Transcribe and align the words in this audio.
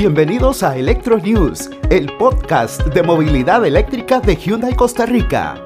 Bienvenidos 0.00 0.62
a 0.62 0.78
Electro 0.78 1.18
News, 1.18 1.70
el 1.90 2.06
podcast 2.18 2.86
de 2.86 3.02
movilidad 3.02 3.66
eléctrica 3.66 4.20
de 4.20 4.36
Hyundai 4.36 4.76
Costa 4.76 5.06
Rica. 5.06 5.60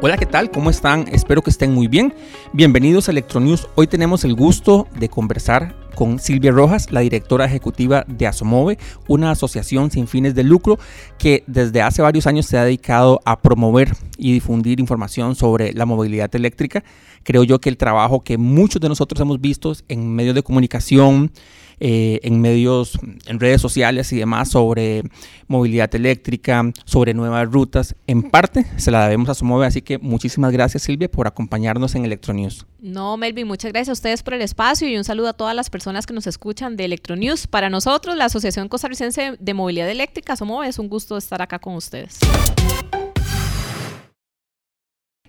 Hola, 0.00 0.16
¿qué 0.16 0.24
tal? 0.24 0.50
¿Cómo 0.50 0.70
están? 0.70 1.06
Espero 1.12 1.42
que 1.42 1.50
estén 1.50 1.74
muy 1.74 1.86
bien. 1.86 2.14
Bienvenidos 2.54 3.08
a 3.08 3.10
Electro 3.10 3.40
News. 3.40 3.68
Hoy 3.74 3.88
tenemos 3.88 4.24
el 4.24 4.34
gusto 4.34 4.88
de 4.98 5.10
conversar 5.10 5.76
con 5.94 6.18
Silvia 6.18 6.50
Rojas, 6.50 6.90
la 6.92 7.00
directora 7.00 7.44
ejecutiva 7.44 8.06
de 8.08 8.26
Asomove, 8.26 8.78
una 9.06 9.32
asociación 9.32 9.90
sin 9.90 10.06
fines 10.06 10.34
de 10.34 10.42
lucro 10.42 10.78
que 11.18 11.44
desde 11.46 11.82
hace 11.82 12.00
varios 12.00 12.26
años 12.26 12.46
se 12.46 12.56
ha 12.56 12.64
dedicado 12.64 13.20
a 13.26 13.38
promover 13.38 13.92
y 14.16 14.32
difundir 14.32 14.80
información 14.80 15.34
sobre 15.34 15.74
la 15.74 15.84
movilidad 15.84 16.34
eléctrica. 16.34 16.84
Creo 17.22 17.44
yo 17.44 17.58
que 17.58 17.68
el 17.68 17.76
trabajo 17.76 18.20
que 18.24 18.38
muchos 18.38 18.80
de 18.80 18.88
nosotros 18.88 19.20
hemos 19.20 19.42
visto 19.42 19.74
en 19.88 20.14
medios 20.14 20.34
de 20.34 20.42
comunicación, 20.42 21.32
eh, 21.78 22.20
en 22.22 22.40
medios, 22.40 22.98
en 23.26 23.38
redes 23.38 23.60
sociales 23.60 24.12
y 24.12 24.16
demás 24.16 24.48
sobre 24.50 25.02
movilidad 25.46 25.94
eléctrica, 25.94 26.72
sobre 26.84 27.14
nuevas 27.14 27.50
rutas. 27.50 27.94
En 28.06 28.22
parte 28.22 28.66
se 28.76 28.90
la 28.90 29.04
debemos 29.04 29.28
a 29.28 29.34
Somove, 29.34 29.66
así 29.66 29.82
que 29.82 29.98
muchísimas 29.98 30.52
gracias 30.52 30.82
Silvia 30.84 31.10
por 31.10 31.26
acompañarnos 31.26 31.94
en 31.94 32.04
Electronews. 32.04 32.66
No, 32.80 33.16
Melvin, 33.16 33.46
muchas 33.46 33.72
gracias 33.72 33.90
a 33.90 33.92
ustedes 33.92 34.22
por 34.22 34.34
el 34.34 34.42
espacio 34.42 34.88
y 34.88 34.96
un 34.96 35.04
saludo 35.04 35.28
a 35.28 35.32
todas 35.32 35.54
las 35.54 35.70
personas 35.70 36.06
que 36.06 36.14
nos 36.14 36.26
escuchan 36.26 36.76
de 36.76 36.84
Electronews. 36.84 37.46
Para 37.46 37.68
nosotros, 37.70 38.16
la 38.16 38.26
Asociación 38.26 38.68
Costarricense 38.68 39.36
de 39.38 39.54
Movilidad 39.54 39.90
Eléctrica, 39.90 40.36
Somove, 40.36 40.68
es 40.68 40.78
un 40.78 40.88
gusto 40.88 41.16
estar 41.16 41.42
acá 41.42 41.58
con 41.58 41.74
ustedes. 41.74 42.18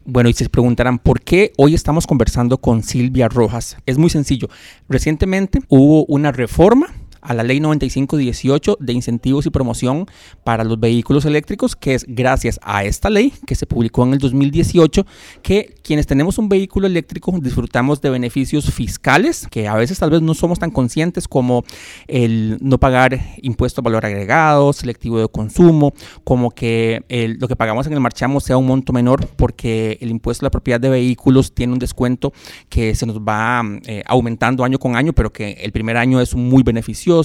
Bueno, 0.09 0.29
y 0.29 0.33
se 0.33 0.47
preguntarán, 0.47 0.99
¿por 0.99 1.19
qué 1.19 1.51
hoy 1.57 1.73
estamos 1.73 2.07
conversando 2.07 2.59
con 2.59 2.81
Silvia 2.81 3.27
Rojas? 3.27 3.75
Es 3.85 3.97
muy 3.97 4.09
sencillo. 4.09 4.47
Recientemente 4.87 5.59
hubo 5.67 6.05
una 6.05 6.31
reforma 6.31 6.87
a 7.27 7.33
la 7.33 7.43
ley 7.43 7.59
9518 7.59 8.77
de 8.79 8.93
incentivos 8.93 9.45
y 9.45 9.49
promoción 9.49 10.05
para 10.45 10.63
los 10.63 10.79
vehículos 10.79 11.25
eléctricos, 11.25 11.75
que 11.75 11.93
es 11.93 12.05
gracias 12.07 12.57
a 12.63 12.85
esta 12.85 13.09
ley 13.09 13.33
que 13.45 13.53
se 13.53 13.65
publicó 13.65 14.05
en 14.05 14.13
el 14.13 14.19
2018, 14.19 15.05
que 15.41 15.75
quienes 15.83 16.07
tenemos 16.07 16.37
un 16.37 16.47
vehículo 16.47 16.87
eléctrico 16.87 17.37
disfrutamos 17.41 17.99
de 17.99 18.09
beneficios 18.09 18.71
fiscales, 18.71 19.45
que 19.51 19.67
a 19.67 19.75
veces 19.75 19.99
tal 19.99 20.09
vez 20.09 20.21
no 20.21 20.33
somos 20.33 20.57
tan 20.57 20.71
conscientes 20.71 21.27
como 21.27 21.65
el 22.07 22.57
no 22.61 22.77
pagar 22.77 23.19
impuesto 23.41 23.81
a 23.81 23.83
valor 23.83 24.05
agregado, 24.05 24.71
selectivo 24.71 25.19
de 25.19 25.27
consumo, 25.27 25.93
como 26.23 26.51
que 26.51 27.03
lo 27.39 27.49
que 27.49 27.57
pagamos 27.57 27.87
en 27.87 27.93
el 27.93 27.99
marchamo 27.99 28.39
sea 28.39 28.55
un 28.55 28.67
monto 28.67 28.93
menor 28.93 29.27
porque 29.35 29.97
el 29.99 30.11
impuesto 30.11 30.45
a 30.45 30.47
la 30.47 30.51
propiedad 30.51 30.79
de 30.79 30.89
vehículos 30.89 31.53
tiene 31.53 31.73
un 31.73 31.79
descuento 31.79 32.31
que 32.69 32.95
se 32.95 33.05
nos 33.05 33.19
va 33.19 33.61
eh, 33.85 34.03
aumentando 34.05 34.63
año 34.63 34.79
con 34.79 34.95
año, 34.95 35.11
pero 35.11 35.33
que 35.33 35.51
el 35.61 35.73
primer 35.73 35.97
año 35.97 36.21
es 36.21 36.33
muy 36.33 36.63
beneficioso 36.63 37.16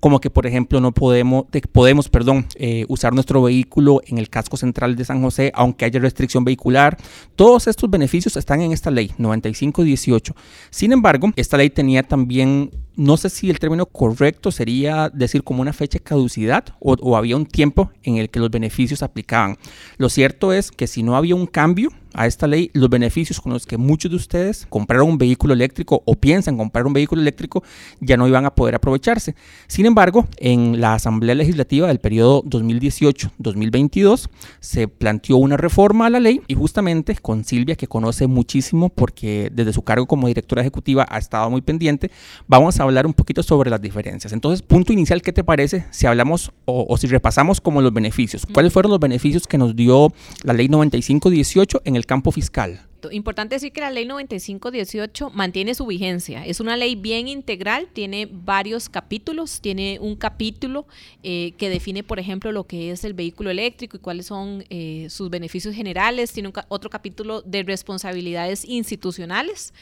como 0.00 0.20
que 0.20 0.30
por 0.30 0.46
ejemplo 0.46 0.80
no 0.80 0.92
podemos, 0.92 1.44
podemos 1.72 2.08
perdón, 2.08 2.46
eh, 2.56 2.84
usar 2.88 3.12
nuestro 3.12 3.42
vehículo 3.42 4.00
en 4.06 4.18
el 4.18 4.28
casco 4.28 4.56
central 4.56 4.96
de 4.96 5.04
San 5.04 5.22
José, 5.22 5.52
aunque 5.54 5.84
haya 5.84 6.00
restricción 6.00 6.44
vehicular. 6.44 6.96
Todos 7.36 7.66
estos 7.66 7.90
beneficios 7.90 8.36
están 8.36 8.62
en 8.62 8.72
esta 8.72 8.90
ley 8.90 9.12
9518. 9.18 10.34
Sin 10.70 10.92
embargo, 10.92 11.30
esta 11.36 11.56
ley 11.56 11.70
tenía 11.70 12.02
también 12.02 12.70
no 12.98 13.16
sé 13.16 13.30
si 13.30 13.48
el 13.48 13.60
término 13.60 13.86
correcto 13.86 14.50
sería 14.50 15.08
decir 15.08 15.44
como 15.44 15.62
una 15.62 15.72
fecha 15.72 15.98
de 15.98 16.04
caducidad 16.04 16.64
o, 16.80 16.94
o, 16.94 17.16
había 17.16 17.36
un 17.36 17.46
tiempo 17.46 17.92
en 18.02 18.16
el 18.16 18.28
que 18.28 18.40
los 18.40 18.50
beneficios 18.50 19.04
aplicaban. 19.04 19.56
Lo 19.98 20.08
cierto 20.08 20.52
es 20.52 20.72
que 20.72 20.88
si 20.88 21.04
no 21.04 21.16
había 21.16 21.36
un 21.36 21.46
cambio 21.46 21.90
a 22.14 22.26
esta 22.26 22.46
ley, 22.46 22.70
los 22.72 22.88
beneficios 22.88 23.40
con 23.40 23.52
los 23.52 23.66
que 23.66 23.76
muchos 23.76 24.10
de 24.10 24.16
ustedes 24.16 24.66
compraron 24.68 25.08
un 25.08 25.18
vehículo 25.18 25.54
eléctrico 25.54 26.02
o 26.04 26.14
piensan 26.14 26.56
comprar 26.56 26.86
un 26.86 26.92
vehículo 26.92 27.20
eléctrico 27.20 27.62
ya 28.00 28.16
no 28.16 28.26
iban 28.26 28.44
a 28.46 28.54
poder 28.54 28.74
aprovecharse. 28.74 29.34
Sin 29.66 29.86
embargo, 29.86 30.26
en 30.38 30.80
la 30.80 30.94
Asamblea 30.94 31.34
Legislativa 31.34 31.88
del 31.88 32.00
periodo 32.00 32.42
2018-2022 32.44 34.28
se 34.60 34.88
planteó 34.88 35.36
una 35.36 35.56
reforma 35.56 36.06
a 36.06 36.10
la 36.10 36.20
ley 36.20 36.40
y 36.48 36.54
justamente 36.54 37.14
con 37.16 37.44
Silvia, 37.44 37.76
que 37.76 37.86
conoce 37.86 38.26
muchísimo 38.26 38.88
porque 38.88 39.50
desde 39.52 39.72
su 39.72 39.82
cargo 39.82 40.06
como 40.06 40.28
directora 40.28 40.62
ejecutiva 40.62 41.06
ha 41.08 41.18
estado 41.18 41.50
muy 41.50 41.60
pendiente, 41.60 42.10
vamos 42.46 42.78
a 42.80 42.84
hablar 42.84 43.06
un 43.06 43.14
poquito 43.14 43.42
sobre 43.42 43.70
las 43.70 43.80
diferencias. 43.80 44.32
Entonces, 44.32 44.62
punto 44.62 44.92
inicial, 44.92 45.22
¿qué 45.22 45.32
te 45.32 45.44
parece 45.44 45.86
si 45.90 46.06
hablamos 46.06 46.52
o, 46.64 46.86
o 46.88 46.96
si 46.96 47.06
repasamos 47.06 47.60
como 47.60 47.82
los 47.82 47.92
beneficios? 47.92 48.46
¿Cuáles 48.52 48.72
fueron 48.72 48.90
los 48.90 49.00
beneficios 49.00 49.46
que 49.46 49.58
nos 49.58 49.76
dio 49.76 50.12
la 50.42 50.52
ley 50.52 50.68
9518 50.68 51.82
en 51.84 51.96
campo 52.06 52.32
fiscal? 52.32 52.88
Importante 53.12 53.54
decir 53.54 53.72
que 53.72 53.80
la 53.80 53.90
ley 53.90 54.04
9518 54.06 55.30
mantiene 55.30 55.74
su 55.74 55.86
vigencia. 55.86 56.44
Es 56.44 56.58
una 56.58 56.76
ley 56.76 56.96
bien 56.96 57.28
integral, 57.28 57.86
tiene 57.92 58.28
varios 58.30 58.88
capítulos. 58.88 59.60
Tiene 59.60 59.98
un 60.00 60.16
capítulo 60.16 60.86
eh, 61.22 61.52
que 61.58 61.70
define, 61.70 62.02
por 62.02 62.18
ejemplo, 62.18 62.50
lo 62.50 62.64
que 62.64 62.90
es 62.90 63.04
el 63.04 63.14
vehículo 63.14 63.50
eléctrico 63.50 63.96
y 63.96 64.00
cuáles 64.00 64.26
son 64.26 64.64
eh, 64.68 65.06
sus 65.10 65.30
beneficios 65.30 65.74
generales. 65.74 66.32
Tiene 66.32 66.52
otro 66.68 66.90
capítulo 66.90 67.40
de 67.42 67.62
responsabilidades 67.62 68.64
institucionales 68.64 69.72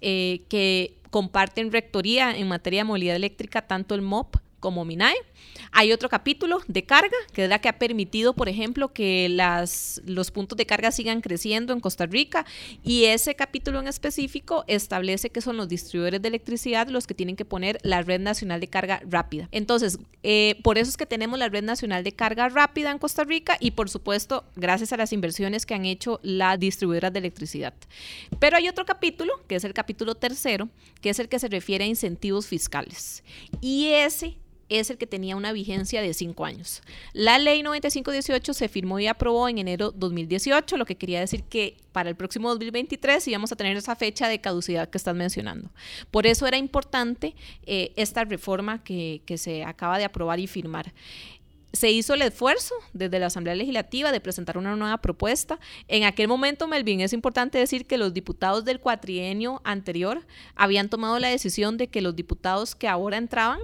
eh, 0.00 0.42
que 0.48 0.96
comparten 1.10 1.70
rectoría 1.70 2.36
en 2.36 2.48
materia 2.48 2.80
de 2.80 2.84
movilidad 2.84 3.14
eléctrica, 3.14 3.62
tanto 3.62 3.94
el 3.94 4.02
MOP 4.02 4.36
como 4.64 4.86
MINAE. 4.86 5.14
Hay 5.72 5.92
otro 5.92 6.08
capítulo 6.08 6.62
de 6.68 6.84
carga, 6.84 7.18
que 7.34 7.44
es 7.44 7.50
la 7.50 7.60
que 7.60 7.68
ha 7.68 7.78
permitido, 7.78 8.32
por 8.32 8.48
ejemplo, 8.48 8.94
que 8.94 9.28
las, 9.28 10.00
los 10.06 10.30
puntos 10.30 10.56
de 10.56 10.64
carga 10.64 10.90
sigan 10.90 11.20
creciendo 11.20 11.74
en 11.74 11.80
Costa 11.80 12.06
Rica. 12.06 12.46
Y 12.82 13.04
ese 13.04 13.34
capítulo 13.34 13.80
en 13.80 13.86
específico 13.86 14.64
establece 14.68 15.28
que 15.28 15.42
son 15.42 15.58
los 15.58 15.68
distribuidores 15.68 16.22
de 16.22 16.28
electricidad 16.28 16.88
los 16.88 17.06
que 17.06 17.12
tienen 17.12 17.36
que 17.36 17.44
poner 17.44 17.78
la 17.82 18.00
red 18.00 18.20
nacional 18.20 18.58
de 18.58 18.68
carga 18.68 19.02
rápida. 19.06 19.50
Entonces, 19.52 19.98
eh, 20.22 20.58
por 20.62 20.78
eso 20.78 20.88
es 20.88 20.96
que 20.96 21.04
tenemos 21.04 21.38
la 21.38 21.50
red 21.50 21.62
nacional 21.62 22.04
de 22.04 22.12
carga 22.12 22.48
rápida 22.48 22.90
en 22.90 22.98
Costa 22.98 23.24
Rica 23.24 23.58
y, 23.60 23.72
por 23.72 23.90
supuesto, 23.90 24.44
gracias 24.56 24.94
a 24.94 24.96
las 24.96 25.12
inversiones 25.12 25.66
que 25.66 25.74
han 25.74 25.84
hecho 25.84 26.20
las 26.22 26.58
distribuidoras 26.58 27.12
de 27.12 27.18
electricidad. 27.18 27.74
Pero 28.38 28.56
hay 28.56 28.66
otro 28.68 28.86
capítulo, 28.86 29.34
que 29.46 29.56
es 29.56 29.64
el 29.64 29.74
capítulo 29.74 30.14
tercero, 30.14 30.70
que 31.02 31.10
es 31.10 31.18
el 31.18 31.28
que 31.28 31.38
se 31.38 31.48
refiere 31.48 31.84
a 31.84 31.86
incentivos 31.86 32.46
fiscales. 32.46 33.22
Y 33.60 33.88
ese 33.88 34.38
es 34.78 34.90
el 34.90 34.98
que 34.98 35.06
tenía 35.06 35.36
una 35.36 35.52
vigencia 35.52 36.02
de 36.02 36.14
cinco 36.14 36.44
años. 36.44 36.82
La 37.12 37.38
ley 37.38 37.62
9518 37.62 38.54
se 38.54 38.68
firmó 38.68 38.98
y 38.98 39.06
aprobó 39.06 39.48
en 39.48 39.58
enero 39.58 39.90
2018, 39.92 40.76
lo 40.76 40.86
que 40.86 40.96
quería 40.96 41.20
decir 41.20 41.44
que 41.44 41.76
para 41.92 42.08
el 42.08 42.16
próximo 42.16 42.48
2023 42.50 43.26
íbamos 43.28 43.52
a 43.52 43.56
tener 43.56 43.76
esa 43.76 43.96
fecha 43.96 44.28
de 44.28 44.40
caducidad 44.40 44.88
que 44.88 44.98
estás 44.98 45.14
mencionando. 45.14 45.70
Por 46.10 46.26
eso 46.26 46.46
era 46.46 46.56
importante 46.56 47.34
eh, 47.66 47.92
esta 47.96 48.24
reforma 48.24 48.82
que, 48.82 49.22
que 49.26 49.38
se 49.38 49.64
acaba 49.64 49.98
de 49.98 50.04
aprobar 50.04 50.40
y 50.40 50.46
firmar 50.46 50.92
se 51.74 51.90
hizo 51.90 52.14
el 52.14 52.22
esfuerzo 52.22 52.74
desde 52.92 53.18
la 53.18 53.26
Asamblea 53.26 53.56
Legislativa 53.56 54.12
de 54.12 54.20
presentar 54.20 54.56
una 54.56 54.76
nueva 54.76 54.98
propuesta. 54.98 55.58
En 55.88 56.04
aquel 56.04 56.28
momento, 56.28 56.68
Melvin, 56.68 57.00
es 57.00 57.12
importante 57.12 57.58
decir 57.58 57.86
que 57.86 57.98
los 57.98 58.14
diputados 58.14 58.64
del 58.64 58.80
cuatrienio 58.80 59.60
anterior 59.64 60.24
habían 60.54 60.88
tomado 60.88 61.18
la 61.18 61.28
decisión 61.28 61.76
de 61.76 61.88
que 61.88 62.00
los 62.00 62.14
diputados 62.14 62.76
que 62.76 62.86
ahora 62.86 63.16
entraban 63.16 63.58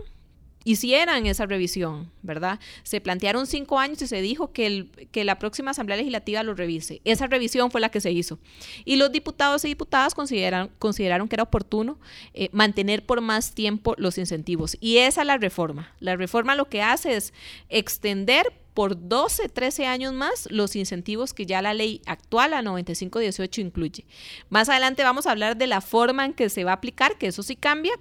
hicieran 0.65 1.27
esa 1.27 1.47
revisión, 1.47 2.11
¿verdad? 2.23 2.61
Se 2.83 3.01
plantearon 3.01 3.47
cinco 3.47 3.79
años 3.79 4.03
y 4.03 4.07
se 4.07 4.21
dijo 4.21 4.53
que, 4.53 4.87
que 5.11 5.25
la 5.25 5.39
próxima 5.39 5.71
Asamblea 5.71 5.97
Legislativa 5.97 6.43
lo 6.43 6.55
revise. 6.55 7.01
Esa 7.05 7.27
revisión 7.27 7.71
fue 7.71 7.81
la 7.81 7.89
que 7.89 8.01
se 8.01 8.11
hizo. 8.11 8.39
Y 8.85 8.97
los 8.97 9.11
diputados 9.11 9.65
y 9.65 9.69
diputadas 9.69 10.15
consideran, 10.15 10.71
consideraron 10.79 11.29
que 11.29 11.37
era 11.37 11.45
oportuno 11.45 11.99
eh, 12.35 12.51
mantener 12.53 13.05
por 13.07 13.21
más 13.21 13.53
tiempo 13.55 13.95
los 13.97 14.19
incentivos. 14.19 14.77
Y 14.81 14.99
esa 14.99 15.23
es 15.23 15.27
la 15.27 15.39
reforma. 15.39 15.95
La 16.01 16.17
reforma 16.17 16.55
lo 16.55 16.69
que 16.69 16.83
hace 16.83 17.17
es 17.17 17.33
extender 17.69 18.60
por 18.75 19.09
12, 19.09 19.49
13 19.49 19.87
años 19.87 20.13
más 20.13 20.49
los 20.51 20.77
incentivos 20.77 21.35
que 21.35 21.47
ya 21.47 21.63
la 21.63 21.75
ley 21.75 22.03
actual, 22.07 22.53
la 22.53 22.63
9518, 22.63 23.61
incluye. 23.61 24.07
Más 24.49 24.69
adelante 24.69 25.03
vamos 25.03 25.27
a 25.27 25.33
hablar 25.33 25.57
de 25.57 25.67
la 25.67 25.81
forma 25.81 26.25
en 26.25 26.33
que 26.33 26.49
se 26.49 26.65
va 26.65 26.73
a 26.73 26.75
aplicar, 26.75 27.19
que 27.19 27.29
eso 27.29 27.43
sí 27.43 27.57
cambia, 27.57 27.93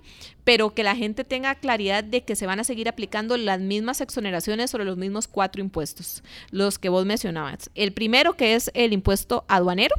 pero 0.43 0.73
que 0.73 0.83
la 0.83 0.95
gente 0.95 1.23
tenga 1.23 1.55
claridad 1.55 2.03
de 2.03 2.23
que 2.23 2.35
se 2.35 2.45
van 2.45 2.59
a 2.59 2.63
seguir 2.63 2.89
aplicando 2.89 3.37
las 3.37 3.59
mismas 3.59 4.01
exoneraciones 4.01 4.71
sobre 4.71 4.85
los 4.85 4.97
mismos 4.97 5.27
cuatro 5.27 5.61
impuestos, 5.61 6.23
los 6.51 6.79
que 6.79 6.89
vos 6.89 7.05
mencionabas. 7.05 7.69
El 7.75 7.93
primero 7.93 8.35
que 8.35 8.55
es 8.55 8.71
el 8.73 8.93
impuesto 8.93 9.45
aduanero, 9.47 9.95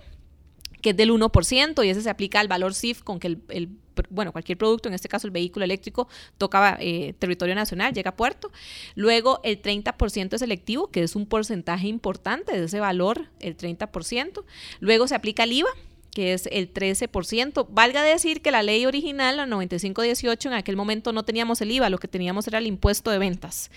que 0.81 0.91
es 0.91 0.97
del 0.97 1.11
1% 1.11 1.85
y 1.85 1.89
ese 1.89 2.03
se 2.03 2.11
aplica 2.11 2.41
al 2.41 2.49
valor 2.49 2.75
CIF 2.75 3.03
con 3.03 3.21
que 3.21 3.39
el, 3.49 3.71
bueno, 4.09 4.33
cualquier 4.33 4.57
producto, 4.57 4.89
en 4.89 4.95
este 4.95 5.09
caso 5.09 5.27
el 5.27 5.33
vehículo 5.33 5.65
eléctrico, 5.65 6.09
toca 6.39 6.77
eh, 6.81 7.15
territorio 7.19 7.55
nacional, 7.55 7.93
llega 7.93 8.11
a 8.11 8.17
puerto. 8.17 8.51
Luego 8.95 9.41
el 9.45 9.61
30% 9.61 10.35
es 10.35 10.41
selectivo, 10.41 10.91
que 10.91 11.03
es 11.03 11.17
un 11.17 11.27
porcentaje 11.27 11.89
importante 11.89 12.59
de 12.59 12.65
ese 12.65 12.81
valor, 12.81 13.29
el 13.41 13.57
30%. 13.57 14.45
Luego 14.81 15.07
se 15.07 15.15
aplica 15.15 15.45
el 15.45 15.53
IVA, 15.53 15.71
que 16.13 16.33
es 16.33 16.49
el 16.51 16.73
13%. 16.73 17.67
Valga 17.71 18.03
decir 18.03 18.43
que 18.43 18.51
la 18.51 18.63
ley 18.63 18.87
original, 18.87 19.37
la 19.37 19.47
9518, 19.47 20.49
en 20.49 20.55
aquel 20.55 20.77
momento 20.77 21.13
no 21.13 21.25
teníamos 21.25 21.61
el 21.61 21.71
IVA, 21.71 21.91
lo 21.91 21.99
que 21.99 22.09
teníamos 22.09 22.47
era 22.49 22.59
el 22.59 22.67
impuesto 22.67 23.11
de 23.11 23.19
ventas. 23.19 23.71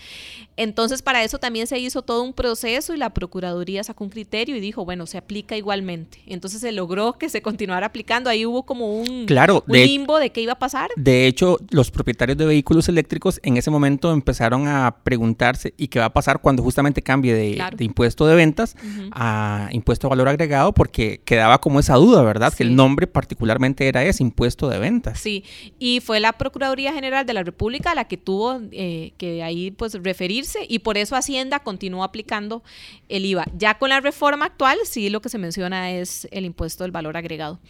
Entonces, 0.56 1.02
para 1.02 1.22
eso 1.24 1.38
también 1.38 1.66
se 1.66 1.78
hizo 1.78 2.02
todo 2.02 2.22
un 2.22 2.32
proceso 2.32 2.94
y 2.94 2.96
la 2.96 3.10
Procuraduría 3.10 3.84
sacó 3.84 4.04
un 4.04 4.10
criterio 4.10 4.56
y 4.56 4.60
dijo, 4.60 4.84
bueno, 4.84 5.06
se 5.06 5.18
aplica 5.18 5.56
igualmente. 5.56 6.20
Entonces 6.26 6.60
se 6.60 6.72
logró 6.72 7.14
que 7.14 7.28
se 7.28 7.42
continuara 7.42 7.86
aplicando. 7.86 8.30
Ahí 8.30 8.46
hubo 8.46 8.64
como 8.64 8.98
un, 8.98 9.26
claro, 9.26 9.64
limbo 9.66 10.18
de 10.18 10.30
qué 10.30 10.40
iba 10.40 10.52
a 10.54 10.58
pasar. 10.58 10.90
De 10.96 11.26
hecho, 11.26 11.58
los 11.70 11.90
propietarios 11.90 12.38
de 12.38 12.46
vehículos 12.46 12.88
eléctricos 12.88 13.40
en 13.42 13.56
ese 13.56 13.70
momento 13.70 14.12
empezaron 14.12 14.66
a 14.68 14.96
preguntarse, 15.02 15.74
¿y 15.76 15.88
qué 15.88 15.98
va 15.98 16.06
a 16.06 16.12
pasar 16.12 16.40
cuando 16.40 16.62
justamente 16.62 17.02
cambie 17.02 17.34
de, 17.34 17.84
impuesto 17.84 18.26
de 18.26 18.34
ventas 18.34 18.76
a 19.12 19.68
impuesto 19.72 20.08
de 20.08 20.10
valor 20.10 20.28
agregado? 20.28 20.72
Porque 20.72 21.20
quedaba 21.24 21.60
como 21.60 21.80
esa 21.80 21.94
duda, 21.94 22.22
¿verdad? 22.24 22.52
Que 22.52 22.62
el 22.62 22.74
nombre 22.76 23.06
particularmente 23.06 23.88
era 23.88 24.04
ese, 24.04 24.22
impuesto 24.22 24.68
de 24.68 24.78
ventas. 24.78 25.18
Sí, 25.20 25.44
y 25.78 26.00
fue 26.00 26.20
la 26.20 26.32
Procuraduría 26.32 26.92
General 26.92 27.26
de 27.26 27.34
la 27.34 27.42
República 27.42 27.94
la 27.94 28.06
que 28.06 28.16
tuvo 28.16 28.60
eh, 28.72 29.12
que 29.18 29.42
ahí 29.42 29.70
pues 29.70 29.94
referirse 30.02 30.66
y 30.68 30.80
por 30.80 30.98
eso 30.98 31.16
Hacienda 31.16 31.60
continuó 31.60 32.04
aplicando 32.04 32.62
el 33.08 33.26
IVA. 33.26 33.46
Ya 33.56 33.78
con 33.78 33.90
la 33.90 34.00
reforma 34.00 34.46
actual, 34.46 34.78
sí 34.84 35.10
lo 35.10 35.20
que 35.20 35.28
se 35.28 35.38
menciona 35.38 35.92
es 35.92 36.28
el 36.30 36.44
impuesto 36.44 36.84
del 36.84 36.92
valor 36.92 37.16
agregado. 37.16 37.60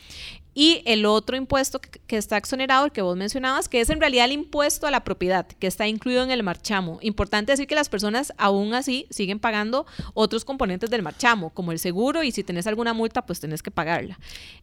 Y 0.54 0.82
el 0.86 1.04
otro 1.04 1.36
impuesto 1.36 1.80
que, 1.80 2.16
está 2.16 2.36
exonerado, 2.36 2.84
el 2.84 2.92
que 2.92 3.02
vos 3.02 3.16
mencionabas, 3.16 3.68
que 3.68 3.80
es 3.80 3.90
en 3.90 4.00
realidad 4.00 4.26
el 4.26 4.32
impuesto 4.32 4.86
a 4.86 4.90
la 4.92 5.02
propiedad, 5.02 5.46
que 5.46 5.66
está 5.66 5.88
incluido 5.88 6.22
en 6.22 6.30
el 6.30 6.44
marchamo. 6.44 6.98
Importante 7.02 7.52
decir 7.52 7.66
que 7.66 7.74
las 7.74 7.88
personas 7.88 8.32
aún 8.38 8.72
así 8.72 9.06
siguen 9.10 9.40
pagando 9.40 9.84
otros 10.14 10.44
componentes 10.44 10.90
del 10.90 11.02
marchamo, 11.02 11.50
como 11.50 11.72
el 11.72 11.80
seguro, 11.80 12.22
y 12.22 12.30
si 12.30 12.44
tenés 12.44 12.68
alguna 12.68 12.94
multa, 12.94 13.26
pues 13.26 13.40
tenés 13.40 13.62
que 13.62 13.72
pagarla. 13.72 14.18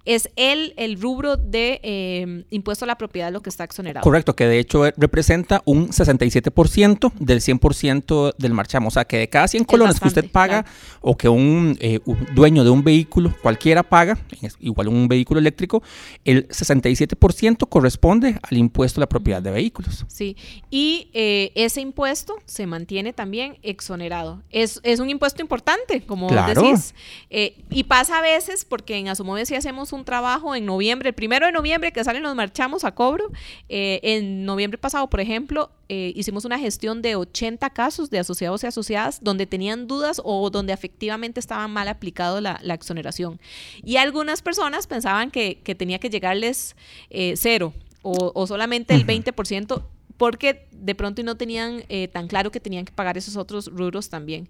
Es 0.06 0.30
el, 0.38 0.74
el 0.78 1.00
rubro 1.00 1.36
de 1.36 1.82
eh, 1.84 2.46
impuesto 2.52 2.86
a 2.86 2.88
la 2.88 2.98
propiedad 2.98 3.32
lo 3.32 3.42
que 3.42 3.50
está 3.50 3.66
exonerado. 3.66 4.04
Correcto, 4.04 4.36
que 4.36 4.46
de 4.46 4.60
hecho 4.60 4.86
representa 4.96 5.62
un 5.66 5.90
67% 5.90 7.12
del 7.20 7.42
100% 7.42 8.36
del 8.38 8.54
marchamo. 8.54 8.88
O 8.88 8.92
sea, 8.92 9.06
que 9.06 9.18
de 9.18 9.28
cada 9.28 9.48
100 9.48 9.66
colones 9.66 10.00
que 10.00 10.08
usted 10.08 10.30
paga 10.32 10.66
o 11.02 11.18
que 11.18 11.28
un, 11.28 11.78
eh, 11.82 12.00
un 12.06 12.28
dueño 12.34 12.64
de 12.64 12.70
un 12.70 12.84
vehículo 12.84 13.34
cualquiera 13.42 13.84
paga, 13.84 14.18
igual 14.60 14.88
un 14.88 15.08
vehículo 15.08 15.40
eléctrico, 15.40 15.81
el 16.25 16.48
67% 16.48 17.68
corresponde 17.69 18.39
al 18.42 18.57
impuesto 18.57 19.00
a 19.00 19.01
la 19.01 19.10
propiedad 19.10 19.42
de 19.42 19.51
vehículos. 19.51 20.06
Sí, 20.07 20.38
y 20.69 21.10
eh, 21.13 21.51
ese 21.56 21.81
impuesto 21.81 22.36
se 22.45 22.68
mantiene 22.68 23.13
también 23.13 23.57
exonerado. 23.63 24.42
Es, 24.50 24.80
es 24.83 25.00
un 25.00 25.10
impuesto 25.10 25.42
importante, 25.42 26.01
como 26.01 26.30
decís. 26.30 26.94
Eh, 27.30 27.56
y 27.69 27.83
pasa 27.83 28.19
a 28.19 28.22
veces 28.22 28.66
porque 28.66 28.98
en 28.98 29.07
Asumove 29.07 29.45
si 29.45 29.56
hacemos 29.56 29.94
un 29.94 30.06
trabajo 30.06 30.56
en 30.56 30.66
noviembre, 30.66 31.10
el 31.10 31.16
primero 31.16 31.45
de 31.45 31.51
noviembre 31.51 31.92
que 31.92 32.04
salen 32.04 32.24
los 32.24 32.36
marchamos 32.36 32.84
a 32.84 32.94
cobro. 32.94 33.31
Eh, 33.69 34.00
en 34.04 34.45
noviembre 34.45 34.77
pasado, 34.77 35.10
por 35.10 35.19
ejemplo, 35.19 35.72
hicimos 35.94 36.46
una 36.46 36.58
gestión 36.58 37.02
de 37.02 37.16
80 37.16 37.70
casos 37.72 38.10
de 38.10 38.20
asociados 38.20 38.64
y 38.64 38.68
asociadas 38.68 39.24
donde 39.24 39.46
tenían 39.46 39.88
dudas 39.88 40.22
o 40.24 40.50
donde 40.50 40.74
efectivamente 40.74 41.40
estaba 41.40 41.68
mal 41.68 41.88
aplicado 41.88 42.40
la, 42.42 42.60
exoneración. 42.74 43.40
Y 43.84 43.98
algunas 43.98 44.42
personas 44.42 44.88
pensaban 44.88 45.32
que 45.32 45.62
que 45.64 45.76
tenía 45.76 46.00
que 46.00 46.10
llegarles 46.10 46.76
eh, 47.10 47.34
cero 47.38 47.74
o, 48.04 48.48
solamente 48.48 48.96
el 48.96 49.06
20% 49.06 49.84
porque 50.18 50.68
de 50.72 50.96
pronto 50.96 51.24
no 51.24 51.36
tenían 51.36 51.84
eh, 51.90 52.08
tan 52.08 52.28
claro 52.28 52.52
que 52.52 52.60
tenían 52.60 52.86
que 52.86 52.92
pagar 52.92 53.18
esos 53.18 53.38
otros 53.38 53.68
rubros 53.68 54.10
también. 54.10 54.50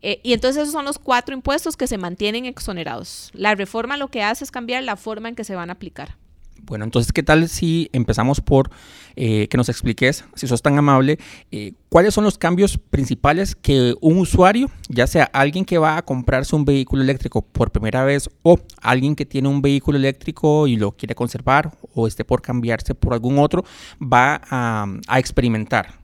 Eh, 0.00 0.20
y 0.22 0.32
entonces 0.32 0.62
esos 0.62 0.72
son 0.72 0.84
los 0.84 0.98
cuatro 0.98 1.34
impuestos 1.34 1.76
que 1.76 1.86
se 1.86 1.98
mantienen 1.98 2.46
exonerados. 2.46 3.30
La 3.34 3.54
reforma 3.54 3.96
lo 3.96 4.08
que 4.08 4.22
hace 4.22 4.44
es 4.44 4.50
cambiar 4.50 4.82
la 4.82 4.96
forma 4.96 5.28
en 5.28 5.34
que 5.34 5.44
se 5.44 5.54
van 5.54 5.70
a 5.70 5.74
aplicar. 5.74 6.16
Bueno, 6.72 6.86
entonces, 6.86 7.12
¿qué 7.12 7.22
tal 7.22 7.50
si 7.50 7.90
empezamos 7.92 8.40
por 8.40 8.70
eh, 9.14 9.46
que 9.48 9.58
nos 9.58 9.68
expliques, 9.68 10.24
si 10.34 10.46
sos 10.46 10.62
tan 10.62 10.78
amable, 10.78 11.18
eh, 11.50 11.74
cuáles 11.90 12.14
son 12.14 12.24
los 12.24 12.38
cambios 12.38 12.78
principales 12.78 13.54
que 13.54 13.94
un 14.00 14.16
usuario, 14.16 14.70
ya 14.88 15.06
sea 15.06 15.24
alguien 15.34 15.66
que 15.66 15.76
va 15.76 15.98
a 15.98 16.02
comprarse 16.02 16.56
un 16.56 16.64
vehículo 16.64 17.02
eléctrico 17.02 17.42
por 17.42 17.72
primera 17.72 18.04
vez 18.04 18.30
o 18.40 18.58
alguien 18.80 19.16
que 19.16 19.26
tiene 19.26 19.48
un 19.48 19.60
vehículo 19.60 19.98
eléctrico 19.98 20.66
y 20.66 20.76
lo 20.76 20.92
quiere 20.92 21.14
conservar 21.14 21.72
o 21.94 22.06
esté 22.06 22.24
por 22.24 22.40
cambiarse 22.40 22.94
por 22.94 23.12
algún 23.12 23.38
otro, 23.38 23.66
va 24.00 24.40
a 24.48 25.18
experimentar? 25.18 26.00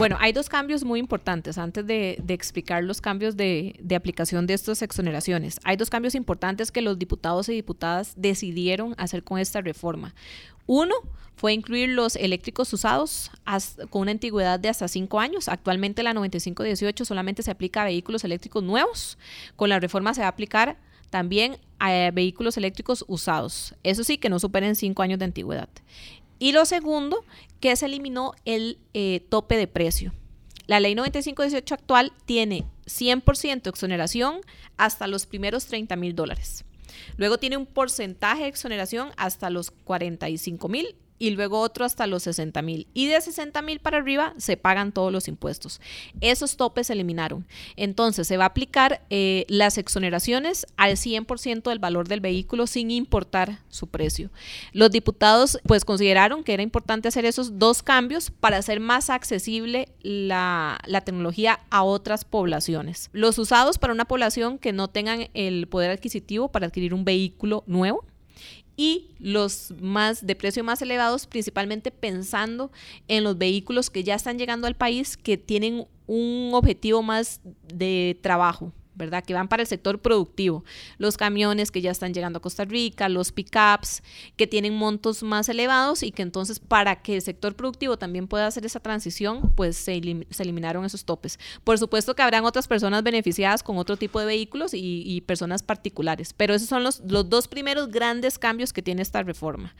Bueno, 0.00 0.16
hay 0.18 0.32
dos 0.32 0.48
cambios 0.48 0.82
muy 0.82 0.98
importantes 0.98 1.58
antes 1.58 1.86
de, 1.86 2.12
explicar 2.28 2.82
los 2.82 3.02
cambios 3.02 3.36
de, 3.36 3.78
aplicación 3.94 4.46
de 4.46 4.54
estas 4.54 4.80
exoneraciones. 4.80 5.60
Hay 5.62 5.76
dos 5.76 5.90
cambios 5.90 6.14
importantes 6.14 6.72
que 6.72 6.80
los 6.80 6.98
diputados 6.98 7.50
y 7.50 7.52
diputadas 7.52 8.14
decidieron 8.16 8.94
hacer 8.96 9.22
con 9.22 9.38
esta 9.38 9.60
reforma. 9.60 10.14
Uno 10.66 10.94
fue 11.36 11.52
incluir 11.52 11.90
los 11.90 12.16
eléctricos 12.16 12.72
usados 12.72 13.30
con 13.90 14.00
una 14.00 14.12
antigüedad 14.12 14.58
de 14.58 14.70
hasta 14.70 14.88
cinco 14.88 15.20
años. 15.20 15.50
Actualmente 15.50 16.02
la 16.02 16.14
9518 16.14 17.04
solamente 17.04 17.42
se 17.42 17.50
aplica 17.50 17.82
a 17.82 17.84
vehículos 17.84 18.24
eléctricos 18.24 18.62
nuevos. 18.62 19.18
Con 19.54 19.68
la 19.68 19.80
reforma 19.80 20.14
se 20.14 20.22
va 20.22 20.28
a 20.28 20.30
aplicar 20.30 20.78
también 21.10 21.58
a 21.78 22.10
vehículos 22.10 22.56
eléctricos 22.56 23.04
usados. 23.06 23.74
Eso 23.82 24.02
sí, 24.04 24.16
que 24.16 24.30
no 24.30 24.38
superen 24.38 24.76
cinco 24.76 25.02
años 25.02 25.18
de 25.18 25.26
antigüedad. 25.26 25.68
Y 26.40 26.50
lo 26.50 26.64
segundo, 26.64 27.24
que 27.60 27.76
se 27.76 27.86
eliminó 27.86 28.32
el 28.44 28.78
eh, 28.94 29.20
tope 29.28 29.56
de 29.56 29.68
precio. 29.68 30.12
La 30.66 30.80
ley 30.80 30.94
9518 30.94 31.74
actual 31.74 32.12
tiene 32.24 32.64
100% 32.86 33.68
exoneración 33.68 34.40
hasta 34.76 35.06
los 35.06 35.26
primeros 35.26 35.66
30 35.66 35.94
mil 35.96 36.16
dólares. 36.16 36.64
Luego 37.16 37.38
tiene 37.38 37.56
un 37.56 37.66
porcentaje 37.66 38.42
de 38.42 38.48
exoneración 38.48 39.10
hasta 39.16 39.50
los 39.50 39.70
45 39.70 40.68
mil 40.68 40.96
y 41.20 41.30
luego 41.30 41.60
otro 41.60 41.84
hasta 41.84 42.08
los 42.08 42.24
60 42.24 42.62
mil. 42.62 42.88
Y 42.94 43.06
de 43.06 43.20
60 43.20 43.62
mil 43.62 43.78
para 43.78 43.98
arriba 43.98 44.34
se 44.38 44.56
pagan 44.56 44.90
todos 44.90 45.12
los 45.12 45.28
impuestos. 45.28 45.80
Esos 46.20 46.56
topes 46.56 46.88
se 46.88 46.94
eliminaron. 46.94 47.46
Entonces 47.76 48.26
se 48.26 48.38
va 48.38 48.44
a 48.44 48.48
aplicar 48.48 49.02
eh, 49.10 49.44
las 49.48 49.76
exoneraciones 49.78 50.66
al 50.78 50.92
100% 50.92 51.68
del 51.68 51.78
valor 51.78 52.08
del 52.08 52.20
vehículo 52.20 52.66
sin 52.66 52.90
importar 52.90 53.60
su 53.68 53.86
precio. 53.86 54.30
Los 54.72 54.90
diputados 54.90 55.60
pues 55.66 55.84
consideraron 55.84 56.42
que 56.42 56.54
era 56.54 56.62
importante 56.62 57.08
hacer 57.08 57.26
esos 57.26 57.58
dos 57.58 57.82
cambios 57.82 58.30
para 58.30 58.56
hacer 58.56 58.80
más 58.80 59.10
accesible 59.10 59.90
la, 60.00 60.78
la 60.86 61.02
tecnología 61.02 61.60
a 61.68 61.82
otras 61.82 62.24
poblaciones. 62.24 63.10
Los 63.12 63.38
usados 63.38 63.76
para 63.76 63.92
una 63.92 64.06
población 64.06 64.58
que 64.58 64.72
no 64.72 64.88
tengan 64.88 65.28
el 65.34 65.68
poder 65.68 65.90
adquisitivo 65.90 66.48
para 66.48 66.66
adquirir 66.66 66.94
un 66.94 67.04
vehículo 67.04 67.62
nuevo 67.66 68.06
y 68.80 69.10
los 69.18 69.74
más 69.78 70.26
de 70.26 70.34
precio 70.34 70.64
más 70.64 70.80
elevados, 70.80 71.26
principalmente 71.26 71.90
pensando 71.90 72.72
en 73.08 73.24
los 73.24 73.36
vehículos 73.36 73.90
que 73.90 74.04
ya 74.04 74.14
están 74.14 74.38
llegando 74.38 74.66
al 74.66 74.74
país 74.74 75.18
que 75.18 75.36
tienen 75.36 75.86
un 76.06 76.52
objetivo 76.54 77.02
más 77.02 77.42
de 77.62 78.18
trabajo, 78.22 78.72
¿verdad? 78.94 79.24
Que 79.24 79.34
van 79.34 79.48
para 79.48 79.62
el 79.62 79.66
sector 79.66 80.00
productivo. 80.00 80.64
Los 80.98 81.16
camiones 81.16 81.70
que 81.70 81.80
ya 81.80 81.90
están 81.90 82.12
llegando 82.14 82.38
a 82.38 82.42
Costa 82.42 82.64
Rica, 82.64 83.08
los 83.08 83.32
pickups 83.32 84.02
que 84.36 84.46
tienen 84.46 84.74
montos 84.74 85.22
más 85.22 85.48
elevados 85.48 86.02
y 86.02 86.12
que 86.12 86.22
entonces 86.22 86.58
para 86.58 87.02
que 87.02 87.16
el 87.16 87.22
sector 87.22 87.54
productivo 87.54 87.96
también 87.96 88.26
pueda 88.28 88.46
hacer 88.46 88.66
esa 88.66 88.80
transición, 88.80 89.52
pues 89.54 89.76
se, 89.76 89.94
eliminaron 89.94 90.84
esos 90.84 91.04
topes. 91.04 91.38
Por 91.64 91.78
supuesto 91.78 92.14
que 92.14 92.22
habrán 92.22 92.44
otras 92.44 92.68
personas 92.68 93.02
beneficiadas 93.02 93.62
con 93.62 93.78
otro 93.78 93.96
tipo 93.96 94.20
de 94.20 94.26
vehículos 94.26 94.72
y, 94.74 95.20
personas 95.26 95.62
particulares, 95.62 96.32
pero 96.32 96.54
esos 96.54 96.68
son 96.68 96.82
los, 96.82 97.00
los 97.00 97.28
dos 97.28 97.46
primeros 97.46 97.90
grandes 97.90 98.38
cambios 98.38 98.72
que 98.72 98.82
tiene 98.82 99.02
esta 99.02 99.22
reforma. 99.22 99.74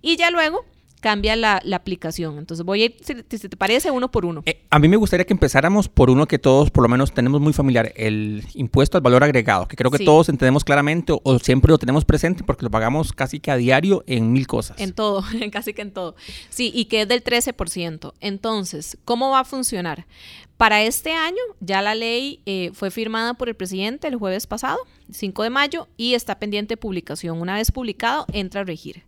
Y 0.00 0.16
ya 0.16 0.30
luego 0.30 0.64
cambia 1.00 1.36
la, 1.36 1.62
aplicación. 1.74 2.38
Entonces 2.38 2.64
voy 2.64 2.82
a 2.82 2.84
ir, 2.86 2.96
si, 3.02 3.14
te 3.48 3.56
parece, 3.56 3.90
uno 3.90 4.10
por 4.10 4.24
uno. 4.24 4.42
Eh, 4.46 4.64
a 4.70 4.78
mí 4.78 4.88
me 4.88 4.96
gustaría 4.96 5.26
que 5.26 5.34
empezáramos 5.34 5.88
por 5.88 6.08
uno 6.08 6.26
que 6.26 6.38
todos 6.38 6.70
por 6.70 6.82
lo 6.82 6.88
menos 6.88 7.12
tenemos 7.12 7.40
muy 7.40 7.52
familiar, 7.52 7.92
el 7.96 8.42
impuesto 8.54 8.96
al 8.96 9.02
valor 9.02 9.22
agregado, 9.22 9.68
que 9.68 9.76
creo 9.76 9.90
que 9.90 10.04
todos 10.04 10.28
entendemos 10.28 10.64
claramente 10.64 11.12
o, 11.22 11.38
siempre 11.38 11.70
lo 11.70 11.78
tenemos 11.78 12.04
presente 12.04 12.42
porque 12.42 12.64
lo 12.64 12.70
pagamos 12.70 13.12
casi 13.12 13.40
que 13.40 13.50
a 13.50 13.56
diario 13.56 14.02
en 14.06 14.32
mil 14.32 14.46
cosas. 14.46 14.80
En 14.80 14.92
todo, 14.92 15.22
casi 15.52 15.74
que 15.74 15.82
en 15.82 15.92
todo. 15.92 16.14
Sí, 16.48 16.72
y 16.74 16.86
que 16.86 17.02
es 17.02 17.08
del 17.08 17.22
13%. 17.22 18.14
Entonces, 18.20 18.96
¿cómo 19.04 19.30
va 19.30 19.40
a 19.40 19.44
funcionar? 19.44 20.06
Para 20.56 20.82
este 20.82 21.12
año 21.12 21.42
ya 21.60 21.82
la 21.82 21.94
ley 21.94 22.40
eh, 22.46 22.70
fue 22.74 22.90
firmada 22.90 23.34
por 23.34 23.48
el 23.48 23.56
presidente 23.56 24.06
el 24.06 24.16
jueves 24.16 24.46
pasado, 24.46 24.78
5 25.10 25.42
de 25.42 25.50
mayo, 25.50 25.88
y 25.96 26.14
está 26.14 26.38
pendiente 26.38 26.72
de 26.72 26.76
publicación. 26.76 27.40
Una 27.40 27.56
vez 27.56 27.72
publicado, 27.72 28.24
entra 28.32 28.60
a 28.60 28.64
regir. 28.64 29.02